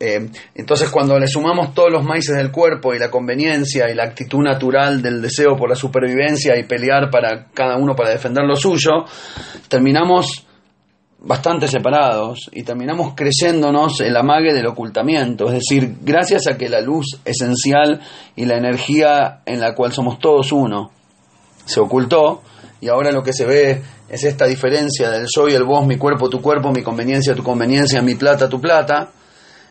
Eh, 0.03 0.31
entonces 0.55 0.89
cuando 0.89 1.19
le 1.19 1.29
sumamos 1.29 1.75
todos 1.75 1.91
los 1.93 2.03
maíces 2.03 2.35
del 2.35 2.51
cuerpo 2.51 2.95
y 2.95 2.99
la 2.99 3.11
conveniencia 3.11 3.91
y 3.91 3.95
la 3.95 4.05
actitud 4.05 4.39
natural 4.39 5.03
del 5.03 5.21
deseo 5.21 5.57
por 5.59 5.69
la 5.69 5.75
supervivencia 5.75 6.59
y 6.59 6.63
pelear 6.63 7.11
para 7.11 7.49
cada 7.53 7.77
uno 7.77 7.95
para 7.95 8.09
defender 8.09 8.45
lo 8.47 8.57
suyo, 8.57 9.05
terminamos 9.69 10.47
bastante 11.19 11.69
separados 11.69 12.49
y 12.51 12.63
terminamos 12.63 13.13
creyéndonos 13.15 14.01
el 14.01 14.17
amague 14.17 14.55
del 14.55 14.69
ocultamiento, 14.69 15.49
es 15.49 15.55
decir, 15.57 15.99
gracias 16.01 16.47
a 16.47 16.57
que 16.57 16.71
la 16.71 16.81
luz 16.81 17.21
esencial 17.27 18.01
y 18.37 18.47
la 18.47 18.57
energía 18.57 19.43
en 19.45 19.61
la 19.61 19.75
cual 19.75 19.93
somos 19.93 20.19
todos 20.19 20.51
uno 20.51 20.93
se 21.67 21.79
ocultó 21.79 22.41
y 22.81 22.89
ahora 22.89 23.13
lo 23.13 23.23
que 23.23 23.35
se 23.35 23.45
ve 23.45 23.83
es 24.09 24.25
esta 24.25 24.47
diferencia 24.47 25.11
del 25.11 25.27
yo 25.35 25.47
y 25.47 25.53
el 25.53 25.65
vos, 25.65 25.87
mi 25.87 25.99
cuerpo, 25.99 26.31
tu 26.31 26.41
cuerpo, 26.41 26.73
mi 26.73 26.83
conveniencia, 26.83 27.35
tu 27.35 27.43
conveniencia, 27.43 28.01
mi 28.01 28.15
plata, 28.15 28.49
tu 28.49 28.59
plata, 28.59 29.11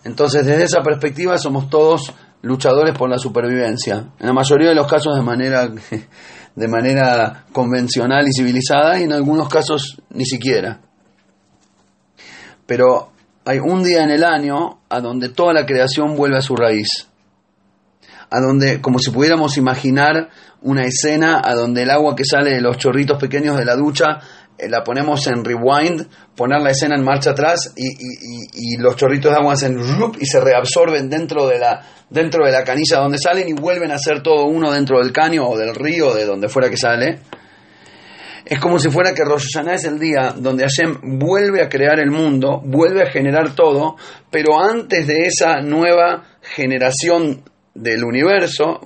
entonces, 0.04 0.46
desde 0.46 0.63
esa 0.63 0.81
perspectiva 0.81 1.38
somos 1.38 1.69
todos 1.69 2.13
luchadores 2.42 2.98
por 2.98 3.10
la 3.10 3.19
supervivencia. 3.19 4.12
En 4.19 4.28
la 4.28 4.34
mayoría 4.34 4.69
de 4.69 4.75
los 4.75 4.88
casos 4.88 5.16
de 5.16 5.22
manera, 5.22 5.69
de 6.56 6.68
manera 6.68 7.46
convencional 7.51 8.25
y 8.28 8.31
civilizada 8.31 9.00
y 9.00 9.04
en 9.04 9.13
algunos 9.13 9.50
casos 9.50 10.01
ni 10.10 10.25
siquiera. 10.25 10.80
Pero 12.66 13.12
hay 13.46 13.60
un 13.60 13.84
día 13.84 14.04
en 14.04 14.12
el 14.12 14.24
año 14.24 14.80
a 14.90 15.01
donde 15.01 15.30
toda 15.30 15.54
la 15.54 15.66
creación 15.66 16.16
vuelve 16.16 16.38
a 16.38 16.42
su 16.42 16.56
raíz. 16.56 17.07
A 18.30 18.40
donde, 18.40 18.80
como 18.80 19.00
si 19.00 19.09
pudiéramos 19.09 19.57
imaginar 19.57 20.30
una 20.62 20.83
escena 20.83 21.42
a 21.44 21.56
donde 21.56 21.83
el 21.83 21.90
agua 21.90 22.16
que 22.16 22.26
sale 22.26 22.52
de 22.52 22.62
los 22.62 22.78
chorritos 22.78 23.18
pequeños 23.18 23.57
de 23.57 23.66
la 23.66 23.76
ducha 23.76 24.19
la 24.68 24.83
ponemos 24.83 25.25
en 25.28 25.44
rewind, 25.44 26.07
poner 26.35 26.61
la 26.61 26.71
escena 26.71 26.95
en 26.95 27.04
marcha 27.04 27.31
atrás 27.31 27.73
y, 27.75 28.78
los 28.78 28.95
chorritos 28.95 29.31
de 29.31 29.37
agua 29.37 29.54
hacen 29.54 29.78
y 30.19 30.25
se 30.25 30.39
reabsorben 30.39 31.09
dentro 31.09 31.47
de, 31.47 31.59
la, 31.59 31.81
dentro 32.09 32.45
de 32.45 32.51
la 32.51 32.63
canilla 32.63 32.99
donde 32.99 33.18
salen 33.18 33.47
y 33.49 33.54
vuelven 33.54 33.92
a 33.92 33.97
ser 33.97 34.21
todo 34.21 34.45
uno 34.45 34.71
dentro 34.71 34.99
del 34.99 35.11
caño 35.11 35.47
o 35.47 35.57
del 35.57 35.75
río, 35.75 36.13
de 36.13 36.25
donde 36.25 36.49
fuera 36.49 36.69
que 36.69 36.78
sale. 36.78 37.19
Es 38.45 38.59
como 38.59 38.80
si 38.80 38.89
fuera 38.89 39.13
que 39.13 39.23
Rosh 39.23 39.57
es 39.71 39.83
el 39.85 39.99
día 39.99 40.33
donde 40.35 40.63
Hashem 40.63 41.19
vuelve 41.19 41.61
a 41.61 41.69
crear 41.69 41.99
el 41.99 42.09
mundo, 42.09 42.61
vuelve 42.66 43.04
a 43.04 43.11
generar 43.11 43.54
todo, 43.54 43.95
pero 44.31 44.59
antes 44.59 45.06
de 45.06 45.28
esa 45.28 45.61
nueva 45.61 46.23
generación 46.42 47.44
del 47.75 48.04
universo, 48.04 48.80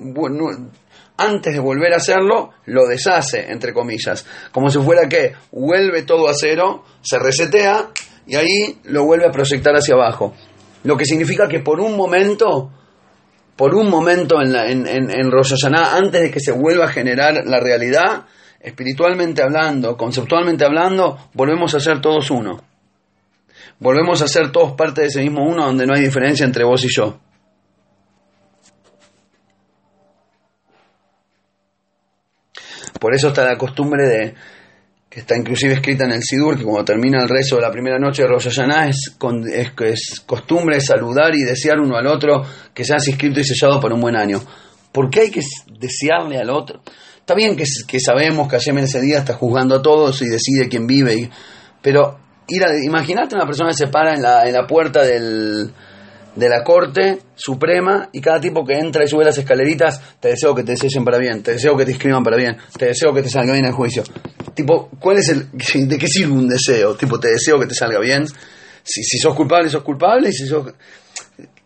antes 1.17 1.53
de 1.53 1.59
volver 1.59 1.93
a 1.93 1.97
hacerlo, 1.97 2.51
lo 2.65 2.87
deshace, 2.87 3.51
entre 3.51 3.73
comillas. 3.73 4.25
Como 4.51 4.69
si 4.69 4.79
fuera 4.79 5.07
que 5.07 5.33
vuelve 5.51 6.03
todo 6.03 6.27
a 6.27 6.33
cero, 6.33 6.83
se 7.01 7.19
resetea 7.19 7.89
y 8.25 8.35
ahí 8.35 8.79
lo 8.85 9.05
vuelve 9.05 9.27
a 9.27 9.31
proyectar 9.31 9.73
hacia 9.75 9.95
abajo. 9.95 10.33
Lo 10.83 10.97
que 10.97 11.05
significa 11.05 11.47
que 11.47 11.59
por 11.59 11.79
un 11.79 11.95
momento, 11.95 12.71
por 13.55 13.75
un 13.75 13.89
momento 13.89 14.41
en, 14.41 14.53
la, 14.53 14.69
en, 14.69 14.87
en, 14.87 15.11
antes 15.11 16.21
de 16.21 16.31
que 16.31 16.39
se 16.39 16.51
vuelva 16.51 16.85
a 16.85 16.89
generar 16.89 17.45
la 17.45 17.59
realidad, 17.59 18.25
espiritualmente 18.59 19.43
hablando, 19.43 19.95
conceptualmente 19.95 20.65
hablando, 20.65 21.17
volvemos 21.33 21.73
a 21.75 21.79
ser 21.79 22.01
todos 22.01 22.31
uno. 22.31 22.63
Volvemos 23.79 24.21
a 24.21 24.27
ser 24.27 24.51
todos 24.51 24.73
parte 24.73 25.01
de 25.01 25.07
ese 25.07 25.21
mismo 25.21 25.45
uno 25.45 25.65
donde 25.65 25.85
no 25.85 25.93
hay 25.93 26.01
diferencia 26.01 26.45
entre 26.45 26.63
vos 26.63 26.83
y 26.85 26.87
yo. 26.89 27.19
Por 33.03 33.13
eso 33.13 33.27
está 33.27 33.43
la 33.43 33.57
costumbre 33.57 34.07
de, 34.07 34.33
que 35.09 35.19
está 35.19 35.35
inclusive 35.35 35.73
escrita 35.73 36.05
en 36.05 36.11
el 36.11 36.23
Sidur, 36.23 36.57
que 36.57 36.63
cuando 36.63 36.85
termina 36.85 37.21
el 37.21 37.27
rezo 37.27 37.57
de 37.57 37.63
la 37.63 37.69
primera 37.69 37.99
noche 37.99 38.21
de 38.21 38.29
Rosh 38.29 38.47
es, 38.47 38.57
es, 38.57 39.71
es 39.81 40.19
costumbre 40.25 40.79
saludar 40.79 41.35
y 41.35 41.43
desear 41.43 41.81
uno 41.81 41.97
al 41.97 42.07
otro 42.07 42.45
que 42.73 42.85
seas 42.85 43.05
inscrito 43.09 43.41
y 43.41 43.43
sellado 43.43 43.81
para 43.81 43.93
un 43.93 43.99
buen 43.99 44.15
año. 44.15 44.41
¿Por 44.93 45.09
qué 45.09 45.19
hay 45.19 45.31
que 45.31 45.41
desearle 45.77 46.37
al 46.37 46.49
otro? 46.49 46.81
Está 47.17 47.35
bien 47.35 47.57
que, 47.57 47.65
sabemos 47.99 48.47
que 48.47 48.55
Hashem 48.55 48.77
en 48.77 48.85
ese 48.85 49.01
día 49.01 49.17
está 49.17 49.33
juzgando 49.33 49.75
a 49.75 49.81
todos 49.81 50.21
y 50.21 50.29
decide 50.29 50.69
quién 50.69 50.87
vive, 50.87 51.29
pero 51.81 52.19
imagínate 52.47 53.35
una 53.35 53.45
persona 53.45 53.71
que 53.71 53.75
se 53.75 53.87
para 53.87 54.13
en 54.13 54.21
la, 54.21 54.47
en 54.47 54.53
la 54.53 54.65
puerta 54.65 55.03
del, 55.03 55.73
de 56.35 56.49
la 56.49 56.63
Corte 56.63 57.19
Suprema 57.35 58.09
y 58.11 58.19
cada 58.21 58.39
tipo 58.39 58.65
que 58.65 58.73
entra 58.79 59.03
y 59.03 59.07
sube 59.07 59.23
las 59.23 59.37
escaleritas, 59.37 60.01
te 60.19 60.29
deseo 60.29 60.55
que 60.55 60.63
te 60.63 60.71
deseen 60.71 61.05
para 61.05 61.17
bien, 61.19 61.43
te 61.43 61.51
deseo 61.53 61.77
que 61.77 61.85
te 61.85 61.91
inscriban 61.91 62.23
para 62.23 62.37
bien, 62.37 62.57
te 62.77 62.87
deseo 62.87 63.13
que 63.13 63.21
te 63.21 63.29
salga 63.29 63.53
bien 63.53 63.65
el 63.65 63.71
juicio. 63.73 64.03
Tipo, 64.53 64.89
¿cuál 64.99 65.17
es 65.17 65.29
el, 65.29 65.87
de 65.87 65.97
qué 65.97 66.07
sirve 66.07 66.33
un 66.33 66.47
deseo? 66.47 66.95
Tipo, 66.95 67.19
te 67.19 67.29
deseo 67.29 67.59
que 67.59 67.67
te 67.67 67.75
salga 67.75 67.99
bien. 67.99 68.25
Si, 68.83 69.03
si 69.03 69.17
sos 69.17 69.35
culpable, 69.35 69.69
sos 69.69 69.83
culpable, 69.83 70.31
si 70.31 70.47
sos... 70.47 70.73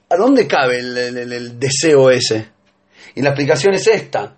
¿A 0.09 0.15
dónde 0.15 0.47
cabe 0.47 0.79
el, 0.79 0.97
el- 0.97 1.59
deseo 1.59 2.09
ese? 2.12 2.47
Y 3.15 3.21
la 3.21 3.29
explicación 3.29 3.74
es 3.74 3.88
esta. 3.88 4.38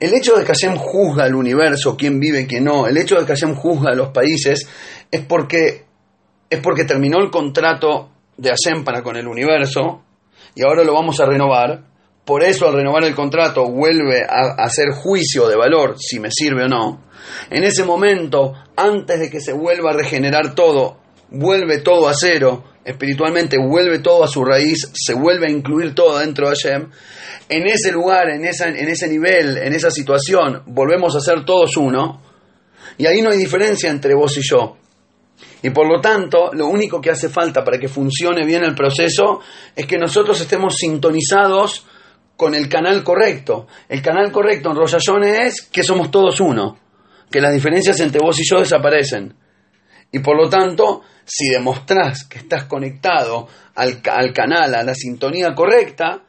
El 0.00 0.12
hecho 0.14 0.34
de 0.34 0.44
que 0.44 0.52
Hashem 0.52 0.76
juzga 0.76 1.26
el 1.26 1.34
universo, 1.34 1.96
quién 1.96 2.18
vive 2.18 2.46
quién 2.46 2.64
no, 2.64 2.86
el 2.86 2.96
hecho 2.96 3.14
de 3.16 3.26
que 3.26 3.34
Hashem 3.34 3.54
juzga 3.54 3.92
a 3.92 3.94
los 3.94 4.08
países, 4.08 4.66
es 5.10 5.20
porque, 5.20 5.84
es 6.50 6.60
porque 6.60 6.84
terminó 6.84 7.18
el 7.18 7.30
contrato 7.30 8.10
de 8.36 8.50
Hashem 8.50 8.84
para 8.84 9.02
con 9.02 9.16
el 9.16 9.26
universo 9.26 10.02
y 10.54 10.62
ahora 10.62 10.84
lo 10.84 10.94
vamos 10.94 11.20
a 11.20 11.26
renovar. 11.26 11.84
Por 12.24 12.42
eso 12.42 12.66
al 12.66 12.74
renovar 12.74 13.04
el 13.04 13.14
contrato 13.14 13.68
vuelve 13.68 14.22
a 14.22 14.64
hacer 14.64 14.92
juicio 14.92 15.46
de 15.46 15.56
valor 15.56 15.96
si 15.98 16.20
me 16.20 16.30
sirve 16.30 16.64
o 16.64 16.68
no. 16.68 17.04
En 17.50 17.64
ese 17.64 17.84
momento, 17.84 18.54
antes 18.76 19.20
de 19.20 19.30
que 19.30 19.40
se 19.40 19.52
vuelva 19.52 19.90
a 19.90 19.94
regenerar 19.94 20.54
todo, 20.54 20.98
vuelve 21.30 21.78
todo 21.78 22.08
a 22.08 22.14
cero, 22.14 22.64
espiritualmente 22.84 23.58
vuelve 23.58 23.98
todo 23.98 24.24
a 24.24 24.28
su 24.28 24.42
raíz, 24.44 24.90
se 24.94 25.14
vuelve 25.14 25.48
a 25.48 25.50
incluir 25.50 25.94
todo 25.94 26.18
dentro 26.18 26.48
de 26.48 26.56
Hashem. 26.56 26.90
En 27.48 27.66
ese 27.66 27.92
lugar, 27.92 28.30
en, 28.30 28.46
esa, 28.46 28.68
en 28.68 28.88
ese 28.88 29.08
nivel, 29.08 29.58
en 29.58 29.74
esa 29.74 29.90
situación, 29.90 30.62
volvemos 30.66 31.14
a 31.16 31.20
ser 31.20 31.44
todos 31.44 31.76
uno. 31.76 32.22
Y 32.96 33.06
ahí 33.06 33.20
no 33.20 33.30
hay 33.30 33.38
diferencia 33.38 33.90
entre 33.90 34.14
vos 34.14 34.36
y 34.38 34.42
yo. 34.42 34.76
Y 35.64 35.70
por 35.70 35.88
lo 35.88 35.98
tanto, 35.98 36.50
lo 36.52 36.66
único 36.66 37.00
que 37.00 37.10
hace 37.10 37.30
falta 37.30 37.64
para 37.64 37.78
que 37.78 37.88
funcione 37.88 38.44
bien 38.44 38.64
el 38.64 38.74
proceso 38.74 39.40
es 39.74 39.86
que 39.86 39.96
nosotros 39.96 40.38
estemos 40.38 40.76
sintonizados 40.76 41.86
con 42.36 42.54
el 42.54 42.68
canal 42.68 43.02
correcto. 43.02 43.66
El 43.88 44.02
canal 44.02 44.30
correcto 44.30 44.70
en 44.70 44.76
Hashanah 44.76 45.46
es 45.46 45.62
que 45.62 45.82
somos 45.82 46.10
todos 46.10 46.38
uno, 46.40 46.76
que 47.30 47.40
las 47.40 47.54
diferencias 47.54 47.98
entre 48.00 48.20
vos 48.20 48.38
y 48.40 48.42
yo 48.46 48.60
desaparecen. 48.60 49.34
Y 50.12 50.18
por 50.18 50.36
lo 50.36 50.50
tanto, 50.50 51.00
si 51.24 51.48
demostrás 51.48 52.24
que 52.28 52.40
estás 52.40 52.64
conectado 52.64 53.48
al, 53.74 54.02
al 54.12 54.34
canal, 54.34 54.74
a 54.74 54.82
la 54.82 54.94
sintonía 54.94 55.54
correcta, 55.54 56.24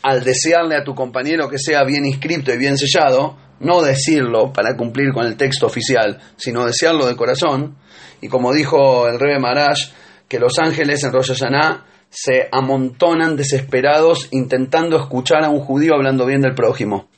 al 0.00 0.24
desearle 0.24 0.76
a 0.76 0.84
tu 0.84 0.94
compañero 0.94 1.50
que 1.50 1.58
sea 1.58 1.84
bien 1.84 2.06
inscripto 2.06 2.50
y 2.50 2.56
bien 2.56 2.78
sellado, 2.78 3.43
no 3.64 3.82
decirlo 3.82 4.52
para 4.52 4.76
cumplir 4.76 5.12
con 5.12 5.26
el 5.26 5.36
texto 5.36 5.66
oficial, 5.66 6.20
sino 6.36 6.66
desearlo 6.66 7.06
de 7.06 7.16
corazón. 7.16 7.76
Y 8.20 8.28
como 8.28 8.52
dijo 8.52 9.08
el 9.08 9.18
Rebe 9.18 9.40
Marash, 9.40 9.90
que 10.28 10.38
los 10.38 10.58
ángeles 10.58 11.02
en 11.04 11.12
Rosh 11.12 11.32
Hashanah 11.32 11.84
se 12.10 12.48
amontonan 12.52 13.36
desesperados 13.36 14.28
intentando 14.30 14.96
escuchar 14.96 15.44
a 15.44 15.50
un 15.50 15.60
judío 15.60 15.94
hablando 15.94 16.26
bien 16.26 16.40
del 16.40 16.54
prójimo. 16.54 17.08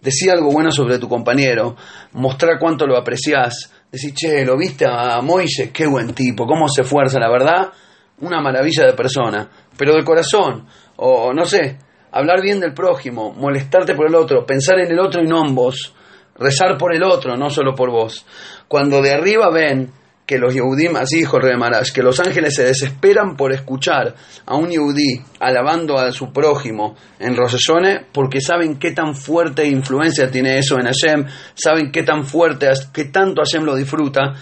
Decí 0.00 0.28
algo 0.28 0.50
bueno 0.50 0.70
sobre 0.72 0.98
tu 0.98 1.08
compañero, 1.08 1.76
mostrar 2.12 2.58
cuánto 2.58 2.86
lo 2.86 2.96
apreciás, 2.96 3.72
decir, 3.90 4.14
che, 4.14 4.44
¿lo 4.44 4.56
viste 4.56 4.84
a 4.84 5.20
Moise? 5.22 5.70
Qué 5.72 5.86
buen 5.86 6.12
tipo, 6.12 6.46
cómo 6.46 6.68
se 6.68 6.82
esfuerza, 6.82 7.18
la 7.18 7.30
verdad, 7.30 7.72
una 8.20 8.40
maravilla 8.40 8.84
de 8.84 8.92
persona, 8.92 9.48
pero 9.76 9.94
de 9.94 10.04
corazón, 10.04 10.66
o 10.96 11.32
no 11.32 11.44
sé, 11.46 11.78
hablar 12.16 12.40
bien 12.40 12.60
del 12.60 12.72
prójimo, 12.72 13.32
molestarte 13.32 13.94
por 13.94 14.06
el 14.08 14.14
otro, 14.14 14.46
pensar 14.46 14.78
en 14.78 14.90
el 14.90 14.98
otro 14.98 15.22
y 15.22 15.26
no 15.26 15.46
en 15.46 15.54
vos, 15.54 15.94
rezar 16.38 16.76
por 16.78 16.94
el 16.94 17.02
otro, 17.02 17.36
no 17.36 17.50
solo 17.50 17.74
por 17.74 17.90
vos. 17.90 18.24
Cuando 18.68 19.02
de 19.02 19.12
arriba 19.12 19.50
ven 19.50 19.90
que 20.26 20.38
los 20.38 20.54
Yehudim, 20.54 20.96
así 20.96 21.18
dijo 21.18 21.36
el 21.36 21.92
que 21.92 22.02
los 22.02 22.18
ángeles 22.18 22.54
se 22.54 22.64
desesperan 22.64 23.36
por 23.36 23.52
escuchar 23.52 24.14
a 24.44 24.56
un 24.56 24.68
Yehudí 24.68 25.20
alabando 25.38 25.98
a 25.98 26.10
su 26.10 26.32
prójimo 26.32 26.96
en 27.20 27.36
Hashanah, 27.36 28.08
porque 28.12 28.40
saben 28.40 28.78
qué 28.78 28.90
tan 28.90 29.14
fuerte 29.14 29.66
influencia 29.66 30.28
tiene 30.28 30.58
eso 30.58 30.78
en 30.78 30.86
Hashem, 30.86 31.26
saben 31.54 31.92
qué 31.92 32.02
tan 32.02 32.24
fuerte, 32.24 32.68
qué 32.92 33.04
tanto 33.04 33.42
Hashem 33.42 33.64
lo 33.64 33.76
disfruta, 33.76 34.34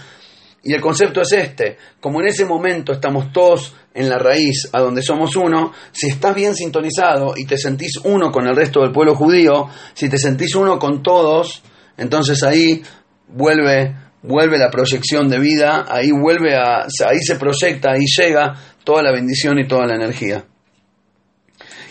y 0.63 0.73
el 0.73 0.81
concepto 0.81 1.21
es 1.21 1.31
este, 1.33 1.77
como 1.99 2.19
en 2.21 2.29
ese 2.29 2.45
momento 2.45 2.91
estamos 2.91 3.31
todos 3.31 3.75
en 3.95 4.09
la 4.09 4.19
raíz, 4.19 4.69
a 4.73 4.81
donde 4.81 5.01
somos 5.01 5.37
uno, 5.37 5.71
si 5.93 6.07
estás 6.07 6.35
bien 6.35 6.53
sintonizado 6.53 7.33
y 7.37 7.45
te 7.45 7.57
sentís 7.57 7.93
uno 8.03 8.29
con 8.29 8.45
el 8.45 8.55
resto 8.55 8.81
del 8.81 8.91
pueblo 8.91 9.15
judío, 9.15 9.67
si 9.93 10.09
te 10.09 10.17
sentís 10.17 10.53
uno 10.53 10.77
con 10.77 11.01
todos, 11.01 11.63
entonces 11.97 12.43
ahí 12.43 12.83
vuelve, 13.29 13.95
vuelve 14.21 14.57
la 14.57 14.69
proyección 14.69 15.29
de 15.29 15.39
vida, 15.39 15.85
ahí 15.87 16.11
vuelve 16.11 16.57
a, 16.57 16.85
ahí 17.07 17.19
se 17.21 17.37
proyecta, 17.37 17.93
ahí 17.93 18.03
llega 18.05 18.53
toda 18.83 19.01
la 19.01 19.13
bendición 19.13 19.59
y 19.59 19.67
toda 19.67 19.87
la 19.87 19.95
energía. 19.95 20.43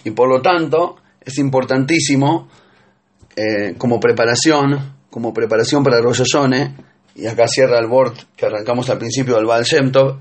Y 0.05 0.11
por 0.11 0.29
lo 0.29 0.43
tanto, 0.43 0.97
es 1.25 1.39
importantísimo 1.39 2.49
eh, 3.35 3.77
como 3.79 3.99
preparación, 3.99 4.97
como 5.09 5.33
preparación 5.33 5.83
para 5.83 6.03
Rosh 6.03 6.23
Hashanah, 6.23 6.77
y 7.17 7.27
acá 7.27 7.49
cierra 7.49 7.79
el 7.79 7.87
board 7.87 8.15
que 8.37 8.45
arrancamos 8.45 8.91
al 8.91 8.99
principio 8.99 9.37
del 9.37 9.47
Baal 9.47 9.65
Shem 9.65 9.91
Tov, 9.91 10.19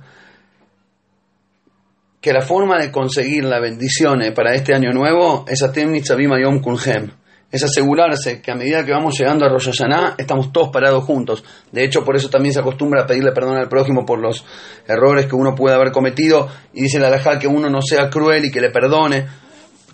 que 2.23 2.31
la 2.31 2.41
forma 2.41 2.79
de 2.79 2.89
conseguir 2.89 3.43
la 3.43 3.59
bendición 3.59 4.21
eh, 4.21 4.31
para 4.31 4.55
este 4.55 4.73
año 4.73 4.93
nuevo 4.93 5.43
es 5.45 5.61
Atem 5.61 5.91
Nitzavim 5.91 6.31
Yom 6.41 6.61
Kulhem. 6.61 7.11
Es 7.51 7.65
asegurarse 7.65 8.41
que 8.41 8.49
a 8.49 8.55
medida 8.55 8.85
que 8.85 8.93
vamos 8.93 9.19
llegando 9.19 9.45
a 9.45 9.49
Rosh 9.49 9.65
Hashanah 9.65 10.15
estamos 10.17 10.53
todos 10.53 10.69
parados 10.69 11.03
juntos. 11.03 11.43
De 11.73 11.83
hecho, 11.83 12.05
por 12.05 12.15
eso 12.15 12.29
también 12.29 12.53
se 12.53 12.61
acostumbra 12.61 13.01
a 13.01 13.05
pedirle 13.05 13.33
perdón 13.33 13.57
al 13.57 13.67
prójimo 13.67 14.05
por 14.05 14.19
los 14.19 14.45
errores 14.87 15.25
que 15.25 15.35
uno 15.35 15.53
puede 15.53 15.75
haber 15.75 15.91
cometido 15.91 16.47
y 16.73 16.83
dice 16.83 16.97
la 16.97 17.07
alajá 17.07 17.37
que 17.37 17.47
uno 17.47 17.69
no 17.69 17.81
sea 17.81 18.09
cruel 18.09 18.45
y 18.45 18.51
que 18.51 18.61
le 18.61 18.69
perdone. 18.69 19.27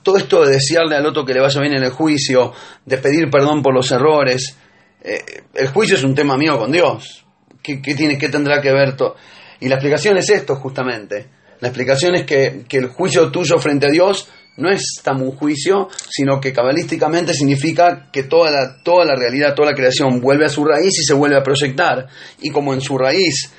Todo 0.03 0.17
esto 0.17 0.45
de 0.45 0.51
desearle 0.51 0.97
al 0.97 1.07
otro 1.07 1.25
que 1.25 1.33
le 1.33 1.41
vaya 1.41 1.59
bien 1.59 1.77
en 1.77 1.83
el 1.83 1.89
juicio, 1.89 2.53
de 2.85 2.97
pedir 2.99 3.31
perdón 3.31 3.63
por 3.63 3.73
los 3.73 3.91
errores, 3.91 4.55
eh, 5.03 5.17
el 5.55 5.69
juicio 5.69 5.95
es 5.95 6.03
un 6.03 6.13
tema 6.13 6.37
mío 6.37 6.59
con 6.59 6.71
Dios. 6.71 7.25
¿Qué, 7.63 7.81
qué 7.81 7.95
tiene, 7.95 8.19
qué 8.19 8.29
tendrá 8.29 8.61
que 8.61 8.71
ver? 8.71 8.95
Y 9.61 9.67
la 9.67 9.75
explicación 9.75 10.15
es 10.17 10.29
esto 10.29 10.55
justamente. 10.57 11.38
La 11.61 11.67
explicación 11.67 12.15
es 12.15 12.23
que, 12.23 12.63
que 12.67 12.77
el 12.77 12.87
juicio 12.87 13.31
tuyo 13.31 13.59
frente 13.59 13.87
a 13.87 13.91
Dios 13.91 14.29
no 14.59 14.69
es 14.69 15.01
tan 15.03 15.21
un 15.21 15.31
juicio, 15.31 15.87
sino 16.09 16.39
que 16.39 16.53
cabalísticamente 16.53 17.33
significa 17.33 18.09
que 18.11 18.23
toda 18.23 18.51
la, 18.51 18.83
toda 18.83 19.05
la 19.05 19.15
realidad, 19.15 19.55
toda 19.55 19.71
la 19.71 19.75
creación 19.75 20.19
vuelve 20.19 20.45
a 20.45 20.49
su 20.49 20.65
raíz 20.65 20.99
y 20.99 21.03
se 21.03 21.13
vuelve 21.13 21.37
a 21.37 21.43
proyectar. 21.43 22.07
Y 22.41 22.49
como 22.49 22.73
en 22.73 22.81
su 22.81 22.97
raíz 22.97 23.53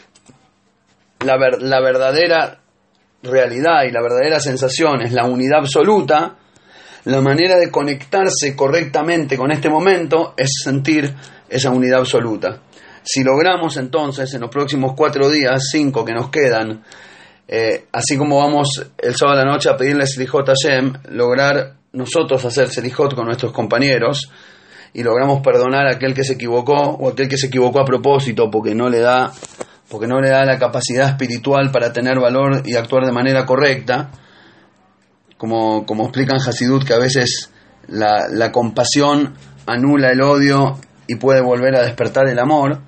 la, 1.24 1.36
ver, 1.38 1.62
la 1.62 1.80
verdadera 1.80 2.60
realidad 3.22 3.84
y 3.88 3.92
la 3.92 4.02
verdadera 4.02 4.40
sensación 4.40 5.02
es 5.02 5.12
la 5.12 5.26
unidad 5.26 5.60
absoluta, 5.60 6.36
la 7.04 7.20
manera 7.20 7.58
de 7.58 7.70
conectarse 7.70 8.54
correctamente 8.54 9.36
con 9.36 9.50
este 9.50 9.70
momento 9.70 10.34
es 10.36 10.50
sentir 10.62 11.14
esa 11.48 11.70
unidad 11.70 12.00
absoluta. 12.00 12.60
Si 13.02 13.24
logramos 13.24 13.78
entonces 13.78 14.32
en 14.34 14.42
los 14.42 14.50
próximos 14.50 14.92
cuatro 14.94 15.30
días, 15.30 15.68
cinco 15.70 16.04
que 16.04 16.12
nos 16.12 16.30
quedan, 16.30 16.82
eh, 17.52 17.86
así 17.90 18.16
como 18.16 18.38
vamos 18.38 18.80
el 18.96 19.16
sábado 19.16 19.40
a 19.40 19.44
la 19.44 19.50
noche 19.50 19.68
a 19.68 19.76
pedirle 19.76 20.06
Selijot 20.06 20.48
a 20.48 20.52
Hashem, 20.52 20.92
lograr 21.08 21.78
nosotros 21.92 22.44
hacer 22.44 22.68
Selijot 22.68 23.12
con 23.16 23.26
nuestros 23.26 23.50
compañeros 23.52 24.30
y 24.92 25.02
logramos 25.02 25.42
perdonar 25.42 25.88
a 25.88 25.96
aquel 25.96 26.14
que 26.14 26.22
se 26.22 26.34
equivocó 26.34 26.74
o 26.74 27.10
aquel 27.10 27.28
que 27.28 27.36
se 27.36 27.48
equivocó 27.48 27.80
a 27.80 27.84
propósito 27.84 28.48
porque 28.52 28.72
no 28.76 28.88
le 28.88 29.00
da 29.00 29.32
porque 29.88 30.06
no 30.06 30.20
le 30.20 30.30
da 30.30 30.44
la 30.44 30.60
capacidad 30.60 31.08
espiritual 31.08 31.72
para 31.72 31.92
tener 31.92 32.20
valor 32.20 32.62
y 32.64 32.76
actuar 32.76 33.04
de 33.04 33.10
manera 33.10 33.44
correcta, 33.44 34.12
como, 35.36 35.84
como 35.84 36.04
explican 36.04 36.38
Hasidut, 36.38 36.84
que 36.84 36.94
a 36.94 36.98
veces 36.98 37.50
la, 37.88 38.28
la 38.30 38.52
compasión 38.52 39.34
anula 39.66 40.12
el 40.12 40.22
odio 40.22 40.78
y 41.08 41.16
puede 41.16 41.40
volver 41.40 41.74
a 41.74 41.82
despertar 41.82 42.28
el 42.28 42.38
amor, 42.38 42.78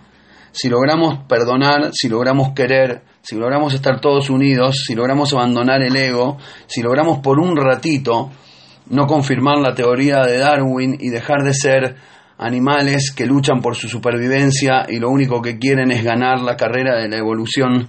si 0.53 0.69
logramos 0.69 1.25
perdonar, 1.27 1.91
si 1.93 2.09
logramos 2.09 2.53
querer, 2.55 3.03
si 3.23 3.37
logramos 3.37 3.73
estar 3.73 4.01
todos 4.01 4.31
unidos, 4.31 4.83
si 4.87 4.95
logramos 4.95 5.33
abandonar 5.33 5.81
el 5.83 5.97
ego, 5.97 6.39
si 6.67 6.83
logramos 6.83 7.21
por 7.21 7.39
un 7.39 7.57
ratito 7.57 8.31
no 8.91 9.07
confirmar 9.07 9.59
la 9.59 9.75
teoría 9.75 10.23
de 10.23 10.39
Darwin 10.39 10.97
y 10.99 11.11
dejar 11.11 11.43
de 11.45 11.55
ser 11.55 11.97
animales 12.39 13.13
que 13.13 13.27
luchan 13.27 13.61
por 13.61 13.77
su 13.77 13.89
supervivencia 13.89 14.87
y 14.89 14.99
lo 14.99 15.09
único 15.09 15.41
que 15.41 15.59
quieren 15.59 15.93
es 15.93 16.03
ganar 16.03 16.41
la 16.41 16.57
carrera 16.57 17.01
de 17.01 17.09
la 17.09 17.17
evolución, 17.17 17.89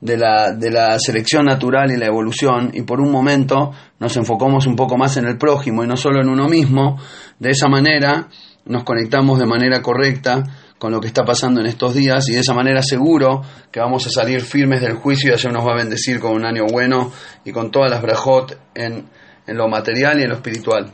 de 0.00 0.18
la, 0.18 0.52
de 0.52 0.70
la 0.70 0.98
selección 0.98 1.46
natural 1.46 1.90
y 1.90 1.96
la 1.96 2.06
evolución, 2.06 2.70
y 2.74 2.82
por 2.82 3.00
un 3.00 3.10
momento 3.10 3.72
nos 3.98 4.16
enfocamos 4.18 4.66
un 4.66 4.76
poco 4.76 4.98
más 4.98 5.16
en 5.16 5.24
el 5.24 5.38
prójimo 5.38 5.82
y 5.82 5.86
no 5.86 5.96
solo 5.96 6.20
en 6.20 6.28
uno 6.28 6.46
mismo, 6.46 6.98
de 7.38 7.50
esa 7.50 7.68
manera 7.68 8.28
nos 8.66 8.84
conectamos 8.84 9.38
de 9.38 9.46
manera 9.46 9.80
correcta 9.80 10.44
con 10.78 10.92
lo 10.92 11.00
que 11.00 11.06
está 11.06 11.24
pasando 11.24 11.60
en 11.60 11.66
estos 11.66 11.94
días 11.94 12.28
y 12.28 12.32
de 12.32 12.40
esa 12.40 12.52
manera 12.52 12.82
seguro 12.82 13.42
que 13.70 13.80
vamos 13.80 14.06
a 14.06 14.10
salir 14.10 14.42
firmes 14.42 14.80
del 14.80 14.94
juicio 14.94 15.30
y 15.30 15.32
Hashem 15.32 15.52
nos 15.52 15.66
va 15.66 15.72
a 15.72 15.76
bendecir 15.76 16.20
con 16.20 16.32
un 16.32 16.44
año 16.44 16.64
bueno 16.70 17.12
y 17.44 17.52
con 17.52 17.70
todas 17.70 17.90
las 17.90 18.02
brajot 18.02 18.58
en, 18.74 19.08
en 19.46 19.56
lo 19.56 19.68
material 19.68 20.20
y 20.20 20.24
en 20.24 20.28
lo 20.30 20.34
espiritual. 20.36 20.92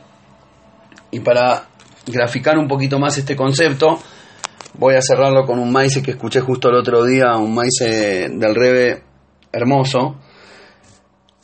Y 1.11 1.19
para 1.19 1.67
graficar 2.07 2.57
un 2.57 2.67
poquito 2.67 2.99
más 2.99 3.17
este 3.17 3.35
concepto, 3.35 3.99
voy 4.75 4.95
a 4.95 5.01
cerrarlo 5.01 5.45
con 5.45 5.59
un 5.59 5.71
maíz 5.71 6.01
que 6.01 6.11
escuché 6.11 6.39
justo 6.39 6.69
el 6.69 6.75
otro 6.75 7.03
día, 7.03 7.35
un 7.35 7.53
maíz 7.53 7.79
del 7.79 8.55
Rebe 8.55 9.03
hermoso, 9.51 10.17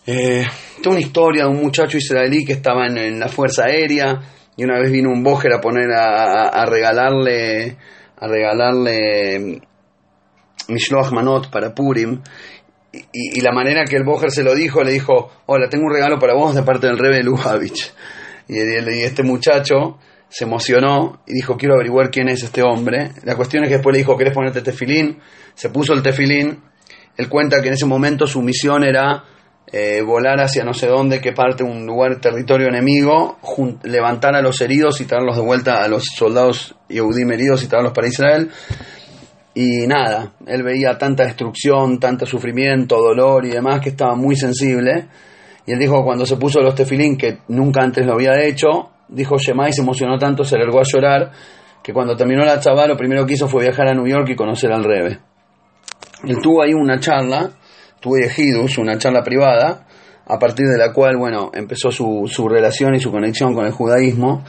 Eh, 0.10 0.46
una 0.86 1.00
historia 1.02 1.44
de 1.44 1.50
un 1.50 1.62
muchacho 1.62 1.98
israelí 1.98 2.46
que 2.46 2.54
estaba 2.54 2.88
en, 2.88 3.20
la 3.20 3.28
Fuerza 3.28 3.66
Aérea 3.66 4.22
y 4.56 4.64
una 4.64 4.80
vez 4.80 4.90
vino 4.90 5.10
un 5.10 5.22
bojer 5.22 5.54
a 5.54 5.60
poner 5.60 5.92
a, 5.92 6.66
regalarle 6.66 7.76
a 8.20 8.28
regalarle 8.28 9.62
Mishloach 10.68 11.12
Manot 11.12 11.50
para 11.50 11.74
Purim 11.74 12.22
y, 13.12 13.42
la 13.42 13.52
manera 13.52 13.84
que 13.86 13.96
el 13.96 14.04
bojer 14.04 14.32
se 14.32 14.44
lo 14.44 14.56
dijo, 14.56 14.84
le 14.84 14.92
dijo, 14.92 15.30
hola, 15.46 15.70
tengo 15.70 15.86
un 15.86 15.94
regalo 15.94 16.18
para 16.20 16.34
vos 16.34 16.56
de 16.56 16.64
parte 16.64 16.88
del 16.88 16.98
Rebe 16.98 17.22
Lubavitch. 17.24 17.94
Y, 18.48 18.56
y 18.58 19.04
este 19.04 19.24
muchacho 19.24 20.00
se 20.30 20.46
emocionó 20.46 21.22
y 21.28 21.34
dijo, 21.34 21.58
quiero 21.58 21.76
averiguar 21.76 22.10
quién 22.10 22.30
es 22.30 22.44
este 22.44 22.64
hombre. 22.64 23.12
La 23.24 23.36
cuestión 23.36 23.64
es 23.64 23.70
que 23.70 23.76
después 23.76 23.94
le 23.94 24.00
dijo, 24.00 24.18
¿querés 24.18 24.34
ponerte 24.34 24.62
tefilín? 24.62 25.20
Se 25.54 25.70
puso 25.70 25.94
el 25.94 26.02
tefilín. 26.02 26.62
Él 27.18 27.30
cuenta 27.30 27.62
que 27.62 27.68
en 27.68 27.74
ese 27.74 27.86
momento 27.86 28.26
su 28.26 28.42
misión 28.42 28.84
era 28.84 29.24
eh, 29.72 30.02
volar 30.02 30.40
hacia 30.40 30.64
no 30.64 30.74
sé 30.74 30.88
dónde, 30.88 31.20
que 31.20 31.34
parte 31.34 31.64
un 31.64 31.86
lugar, 31.86 32.22
territorio 32.22 32.68
enemigo, 32.68 33.38
levantar 33.84 34.36
a 34.36 34.42
los 34.42 34.62
heridos 34.62 35.02
y 35.02 35.06
traerlos 35.06 35.36
de 35.36 35.42
vuelta 35.42 35.84
a 35.84 35.88
los 35.88 36.06
soldados 36.16 36.76
Yehudim 36.88 37.32
heridos 37.32 37.64
y 37.64 37.68
traerlos 37.68 37.94
para 37.94 38.08
Israel. 38.08 38.50
Y 39.54 39.88
nada, 39.88 40.34
él 40.46 40.64
veía 40.64 40.98
tanta 40.98 41.26
destrucción, 41.26 42.00
tanto 42.00 42.26
sufrimiento, 42.26 43.02
dolor 43.02 43.46
y 43.46 43.50
demás 43.50 43.82
que 43.82 43.90
estaba 43.90 44.16
muy 44.16 44.36
sensible. 44.36 45.08
Y 45.66 45.74
él 45.74 45.80
dijo 45.80 46.04
cuando 46.04 46.26
se 46.26 46.38
puso 46.38 46.62
los 46.62 46.76
tefilín, 46.76 47.18
que 47.18 47.40
nunca 47.50 47.82
antes 47.82 48.06
lo 48.06 48.14
había 48.14 48.40
hecho, 48.42 48.92
dijo 49.10 49.38
Shemai, 49.38 49.74
se 49.74 49.82
emocionó 49.82 50.18
tanto, 50.18 50.44
se 50.46 50.58
largó 50.58 50.80
a 50.80 50.84
llorar, 50.84 51.32
que 51.84 51.92
cuando 51.92 52.16
terminó 52.16 52.46
la 52.46 52.60
chaval 52.60 52.90
lo 52.90 52.96
primero 52.96 53.26
que 53.26 53.34
hizo 53.34 53.48
fue 53.48 53.64
viajar 53.64 53.90
a 53.90 53.94
New 53.94 54.08
York 54.08 54.30
y 54.30 54.36
conocer 54.36 54.72
al 54.72 54.84
Rebe. 54.84 55.20
Él 56.24 56.38
tuvo 56.42 56.64
ahí 56.64 56.74
una 56.74 57.00
charla 57.00 57.52
tuve 58.00 58.26
Ejidus, 58.26 58.78
una 58.78 58.98
charla 58.98 59.24
privada, 59.24 59.86
a 60.26 60.40
partir 60.40 60.68
de 60.68 60.78
la 60.78 60.92
cual, 60.92 61.18
bueno, 61.18 61.52
empezó 61.54 61.90
su, 61.92 62.24
su 62.28 62.48
relación 62.50 62.96
y 62.96 63.00
su 63.00 63.12
conexión 63.12 63.54
con 63.54 63.66
el 63.66 63.72
judaísmo. 63.72 64.44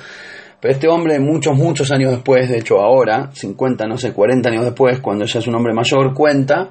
Pero 0.60 0.74
este 0.74 0.88
hombre, 0.88 1.20
muchos, 1.20 1.56
muchos 1.56 1.92
años 1.92 2.10
después, 2.10 2.48
de 2.48 2.58
hecho 2.58 2.80
ahora, 2.80 3.30
50, 3.32 3.86
no 3.86 3.96
sé, 3.96 4.12
40 4.12 4.48
años 4.48 4.64
después, 4.64 5.00
cuando 5.00 5.24
ya 5.24 5.38
es 5.38 5.46
un 5.46 5.54
hombre 5.54 5.72
mayor, 5.72 6.12
cuenta 6.14 6.70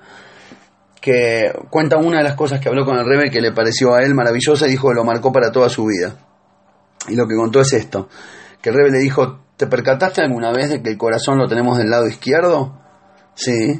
que 0.99 1.53
cuenta 1.69 1.97
una 1.97 2.17
de 2.17 2.23
las 2.23 2.35
cosas 2.35 2.59
que 2.59 2.67
habló 2.67 2.83
con 2.83 2.97
el 2.97 3.05
Rebe 3.05 3.29
que 3.29 3.39
le 3.39 3.53
pareció 3.53 3.93
a 3.93 4.03
él 4.03 4.13
maravillosa 4.13 4.67
y 4.67 4.71
dijo 4.71 4.89
que 4.89 4.95
lo 4.95 5.05
marcó 5.05 5.31
para 5.31 5.51
toda 5.51 5.69
su 5.69 5.85
vida. 5.85 6.17
Y 7.07 7.15
lo 7.15 7.27
que 7.27 7.35
contó 7.35 7.61
es 7.61 7.71
esto, 7.71 8.09
que 8.61 8.69
el 8.69 8.75
Rebe 8.75 8.91
le 8.91 8.99
dijo, 8.99 9.39
¿te 9.55 9.67
percataste 9.67 10.21
alguna 10.21 10.51
vez 10.51 10.69
de 10.69 10.81
que 10.81 10.89
el 10.89 10.97
corazón 10.97 11.37
lo 11.37 11.47
tenemos 11.47 11.77
del 11.77 11.89
lado 11.89 12.07
izquierdo? 12.07 12.77
Sí. 13.35 13.79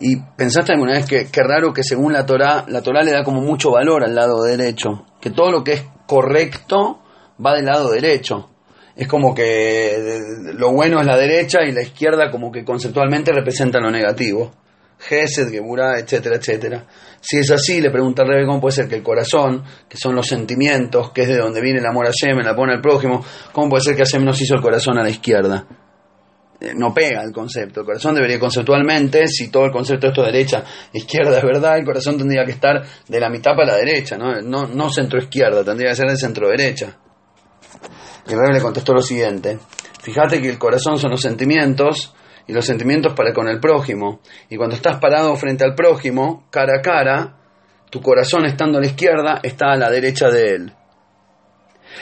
¿Y 0.00 0.16
pensaste 0.36 0.72
alguna 0.72 0.92
vez 0.92 1.06
que, 1.06 1.26
qué 1.30 1.42
raro 1.42 1.72
que 1.72 1.82
según 1.82 2.12
la 2.12 2.24
Torah, 2.24 2.64
la 2.68 2.82
Torah 2.82 3.02
le 3.02 3.12
da 3.12 3.24
como 3.24 3.40
mucho 3.40 3.72
valor 3.72 4.04
al 4.04 4.14
lado 4.14 4.42
derecho? 4.42 5.06
Que 5.20 5.30
todo 5.30 5.50
lo 5.50 5.64
que 5.64 5.72
es 5.72 5.84
correcto 6.06 7.00
va 7.44 7.54
del 7.54 7.66
lado 7.66 7.90
derecho. 7.90 8.50
Es 8.94 9.06
como 9.06 9.34
que 9.34 10.20
lo 10.54 10.72
bueno 10.72 11.00
es 11.00 11.06
la 11.06 11.16
derecha 11.16 11.62
y 11.64 11.72
la 11.72 11.82
izquierda 11.82 12.30
como 12.30 12.50
que 12.50 12.64
conceptualmente 12.64 13.32
representa 13.32 13.80
lo 13.80 13.90
negativo. 13.90 14.52
Gesed, 14.98 15.50
Geburah, 15.50 15.98
etcétera, 15.98 16.36
etcétera. 16.36 16.84
Si 17.20 17.38
es 17.38 17.50
así, 17.50 17.80
le 17.80 17.90
pregunta 17.90 18.22
al 18.22 18.28
Rebe 18.28 18.46
cómo 18.46 18.60
puede 18.60 18.74
ser 18.74 18.88
que 18.88 18.96
el 18.96 19.02
corazón, 19.02 19.62
que 19.88 19.96
son 19.96 20.16
los 20.16 20.26
sentimientos, 20.26 21.12
que 21.12 21.22
es 21.22 21.28
de 21.28 21.36
donde 21.36 21.60
viene 21.60 21.78
el 21.78 21.86
amor 21.86 22.06
a 22.06 22.10
Hashem, 22.10 22.40
el 22.40 22.48
amor 22.48 22.70
al 22.70 22.80
prójimo, 22.80 23.24
cómo 23.52 23.68
puede 23.68 23.84
ser 23.84 23.94
que 23.94 24.02
Hashem 24.02 24.24
nos 24.24 24.40
hizo 24.40 24.54
el 24.54 24.60
corazón 24.60 24.98
a 24.98 25.04
la 25.04 25.10
izquierda? 25.10 25.66
Eh, 26.60 26.72
no 26.74 26.92
pega 26.92 27.22
el 27.22 27.32
concepto. 27.32 27.80
El 27.80 27.86
corazón 27.86 28.14
debería 28.14 28.38
conceptualmente, 28.38 29.28
si 29.28 29.48
todo 29.48 29.66
el 29.66 29.70
concepto 29.70 30.08
esto 30.08 30.22
derecha, 30.22 30.64
izquierda 30.92 31.38
es 31.38 31.44
verdad, 31.44 31.78
el 31.78 31.84
corazón 31.84 32.18
tendría 32.18 32.44
que 32.44 32.52
estar 32.52 32.82
de 33.06 33.20
la 33.20 33.30
mitad 33.30 33.52
para 33.52 33.72
la 33.72 33.76
derecha, 33.76 34.16
no, 34.16 34.40
no, 34.40 34.66
no 34.66 34.90
centro 34.90 35.20
izquierda, 35.20 35.62
tendría 35.62 35.90
que 35.90 35.96
ser 35.96 36.10
de 36.10 36.16
centro 36.16 36.48
derecha. 36.48 36.96
Y 38.26 38.32
el 38.32 38.52
le 38.52 38.60
contestó 38.60 38.92
lo 38.92 39.02
siguiente, 39.02 39.58
fíjate 40.02 40.42
que 40.42 40.50
el 40.50 40.58
corazón 40.58 40.98
son 40.98 41.12
los 41.12 41.20
sentimientos 41.20 42.12
y 42.46 42.52
los 42.52 42.64
sentimientos 42.64 43.12
para 43.14 43.32
con 43.32 43.48
el 43.48 43.60
prójimo. 43.60 44.20
Y 44.50 44.56
cuando 44.56 44.74
estás 44.74 44.98
parado 44.98 45.36
frente 45.36 45.64
al 45.64 45.74
prójimo, 45.74 46.46
cara 46.50 46.78
a 46.78 46.82
cara, 46.82 47.36
tu 47.90 48.00
corazón 48.00 48.46
estando 48.46 48.78
a 48.78 48.80
la 48.80 48.86
izquierda 48.88 49.40
está 49.42 49.72
a 49.72 49.76
la 49.76 49.90
derecha 49.90 50.28
de 50.28 50.54
él. 50.54 50.72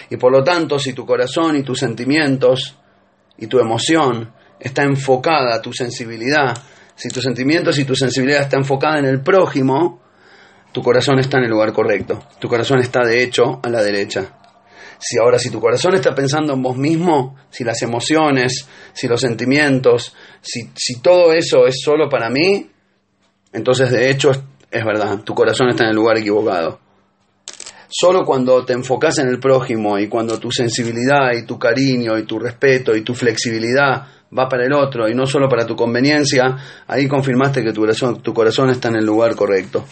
Y 0.09 0.17
por 0.17 0.33
lo 0.33 0.43
tanto, 0.43 0.79
si 0.79 0.95
tu 0.95 1.05
corazón 1.05 1.57
y 1.57 1.63
tus 1.63 1.79
sentimientos 1.79 2.77
y 3.39 3.47
tu 3.47 3.59
emoción 3.59 4.33
está 4.59 4.83
enfocada 4.83 5.61
tu 5.61 5.73
sensibilidad, 5.73 6.57
si 6.95 7.09
tus 7.09 7.23
sentimientos 7.23 7.79
y 7.79 7.85
tu 7.85 7.95
sensibilidad 7.95 8.43
está 8.43 8.57
enfocada 8.57 8.99
en 8.99 9.05
el 9.05 9.21
prójimo, 9.21 10.01
tu 10.73 10.83
corazón 10.83 11.19
está 11.19 11.39
en 11.39 11.45
el 11.45 11.51
lugar 11.51 11.73
correcto. 11.73 12.23
Tu 12.39 12.49
corazón 12.49 12.81
está 12.81 13.05
de 13.05 13.23
hecho 13.23 13.61
a 13.63 13.69
la 13.69 13.83
derecha. 13.83 14.33
Si 14.99 15.19
ahora, 15.19 15.39
si 15.39 15.51
tu 15.51 15.61
corazón 15.61 15.95
está 15.95 16.15
pensando 16.15 16.55
en 16.55 16.63
vos 16.63 16.77
mismo, 16.77 17.37
si 17.51 17.65
las 17.65 17.83
emociones, 17.83 18.67
si 18.95 19.07
los 19.09 19.21
sentimientos, 19.21 20.15
si, 20.41 20.71
si 20.75 21.01
todo 21.01 21.33
eso 21.33 21.67
es 21.67 21.81
solo 21.83 22.09
para 22.09 22.31
mí, 22.31 22.71
entonces 23.53 23.91
de 23.91 24.11
hecho 24.11 24.31
es, 24.31 24.41
es 24.71 24.85
verdad, 24.85 25.19
tu 25.21 25.35
corazón 25.35 25.69
está 25.69 25.85
en 25.85 25.91
el 25.91 25.97
lugar 25.97 26.19
equivocado. 26.19 26.81
Solo 27.89 28.25
cuando 28.25 28.65
te 28.65 28.73
enfocas 28.73 29.19
en 29.19 29.29
el 29.29 29.39
prójimo 29.39 29.99
y 29.99 30.09
cuando 30.09 30.41
tu 30.41 30.51
sensibilidad 30.51 31.33
y 31.33 31.47
tu 31.47 31.59
cariño 31.59 32.19
y 32.19 32.25
tu 32.25 32.39
respeto 32.39 32.97
y 32.97 33.03
tu 33.03 33.15
flexibilidad 33.15 34.07
va 34.37 34.49
para 34.49 34.65
el 34.65 34.73
otro 34.73 35.09
y 35.09 35.15
no 35.15 35.27
solo 35.27 35.49
para 35.49 35.67
tu 35.67 35.77
conveniencia, 35.77 36.57
ahí 36.87 37.07
confirmaste 37.09 37.63
que 37.63 37.73
tu 37.73 37.81
corazón, 37.81 38.23
tu 38.23 38.33
corazón 38.33 38.71
está 38.71 38.89
en 38.89 38.97
el 38.97 39.05
lugar 39.05 39.35
correcto. 39.35 39.85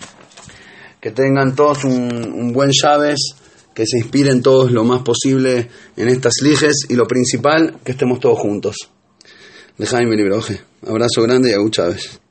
Que 1.00 1.10
tengan 1.10 1.54
todos 1.54 1.84
un, 1.84 2.52
buen 2.52 2.70
llaves, 2.70 3.34
que 3.74 3.86
se 3.86 3.98
inspiren 3.98 4.42
todos 4.42 4.72
lo 4.72 4.84
más 4.84 5.02
posible 5.02 5.68
en 5.96 6.08
estas 6.08 6.34
liges 6.42 6.86
y 6.88 6.94
lo 6.94 7.06
principal, 7.06 7.76
que 7.84 7.92
estemos 7.92 8.20
todos 8.20 8.38
juntos. 8.38 8.76
Dejaime 9.76 10.16
libroje. 10.16 10.60
Abrazo 10.86 11.22
grande 11.22 11.50
y 11.50 11.52
a 11.52 11.70
Chávez. 11.70 12.23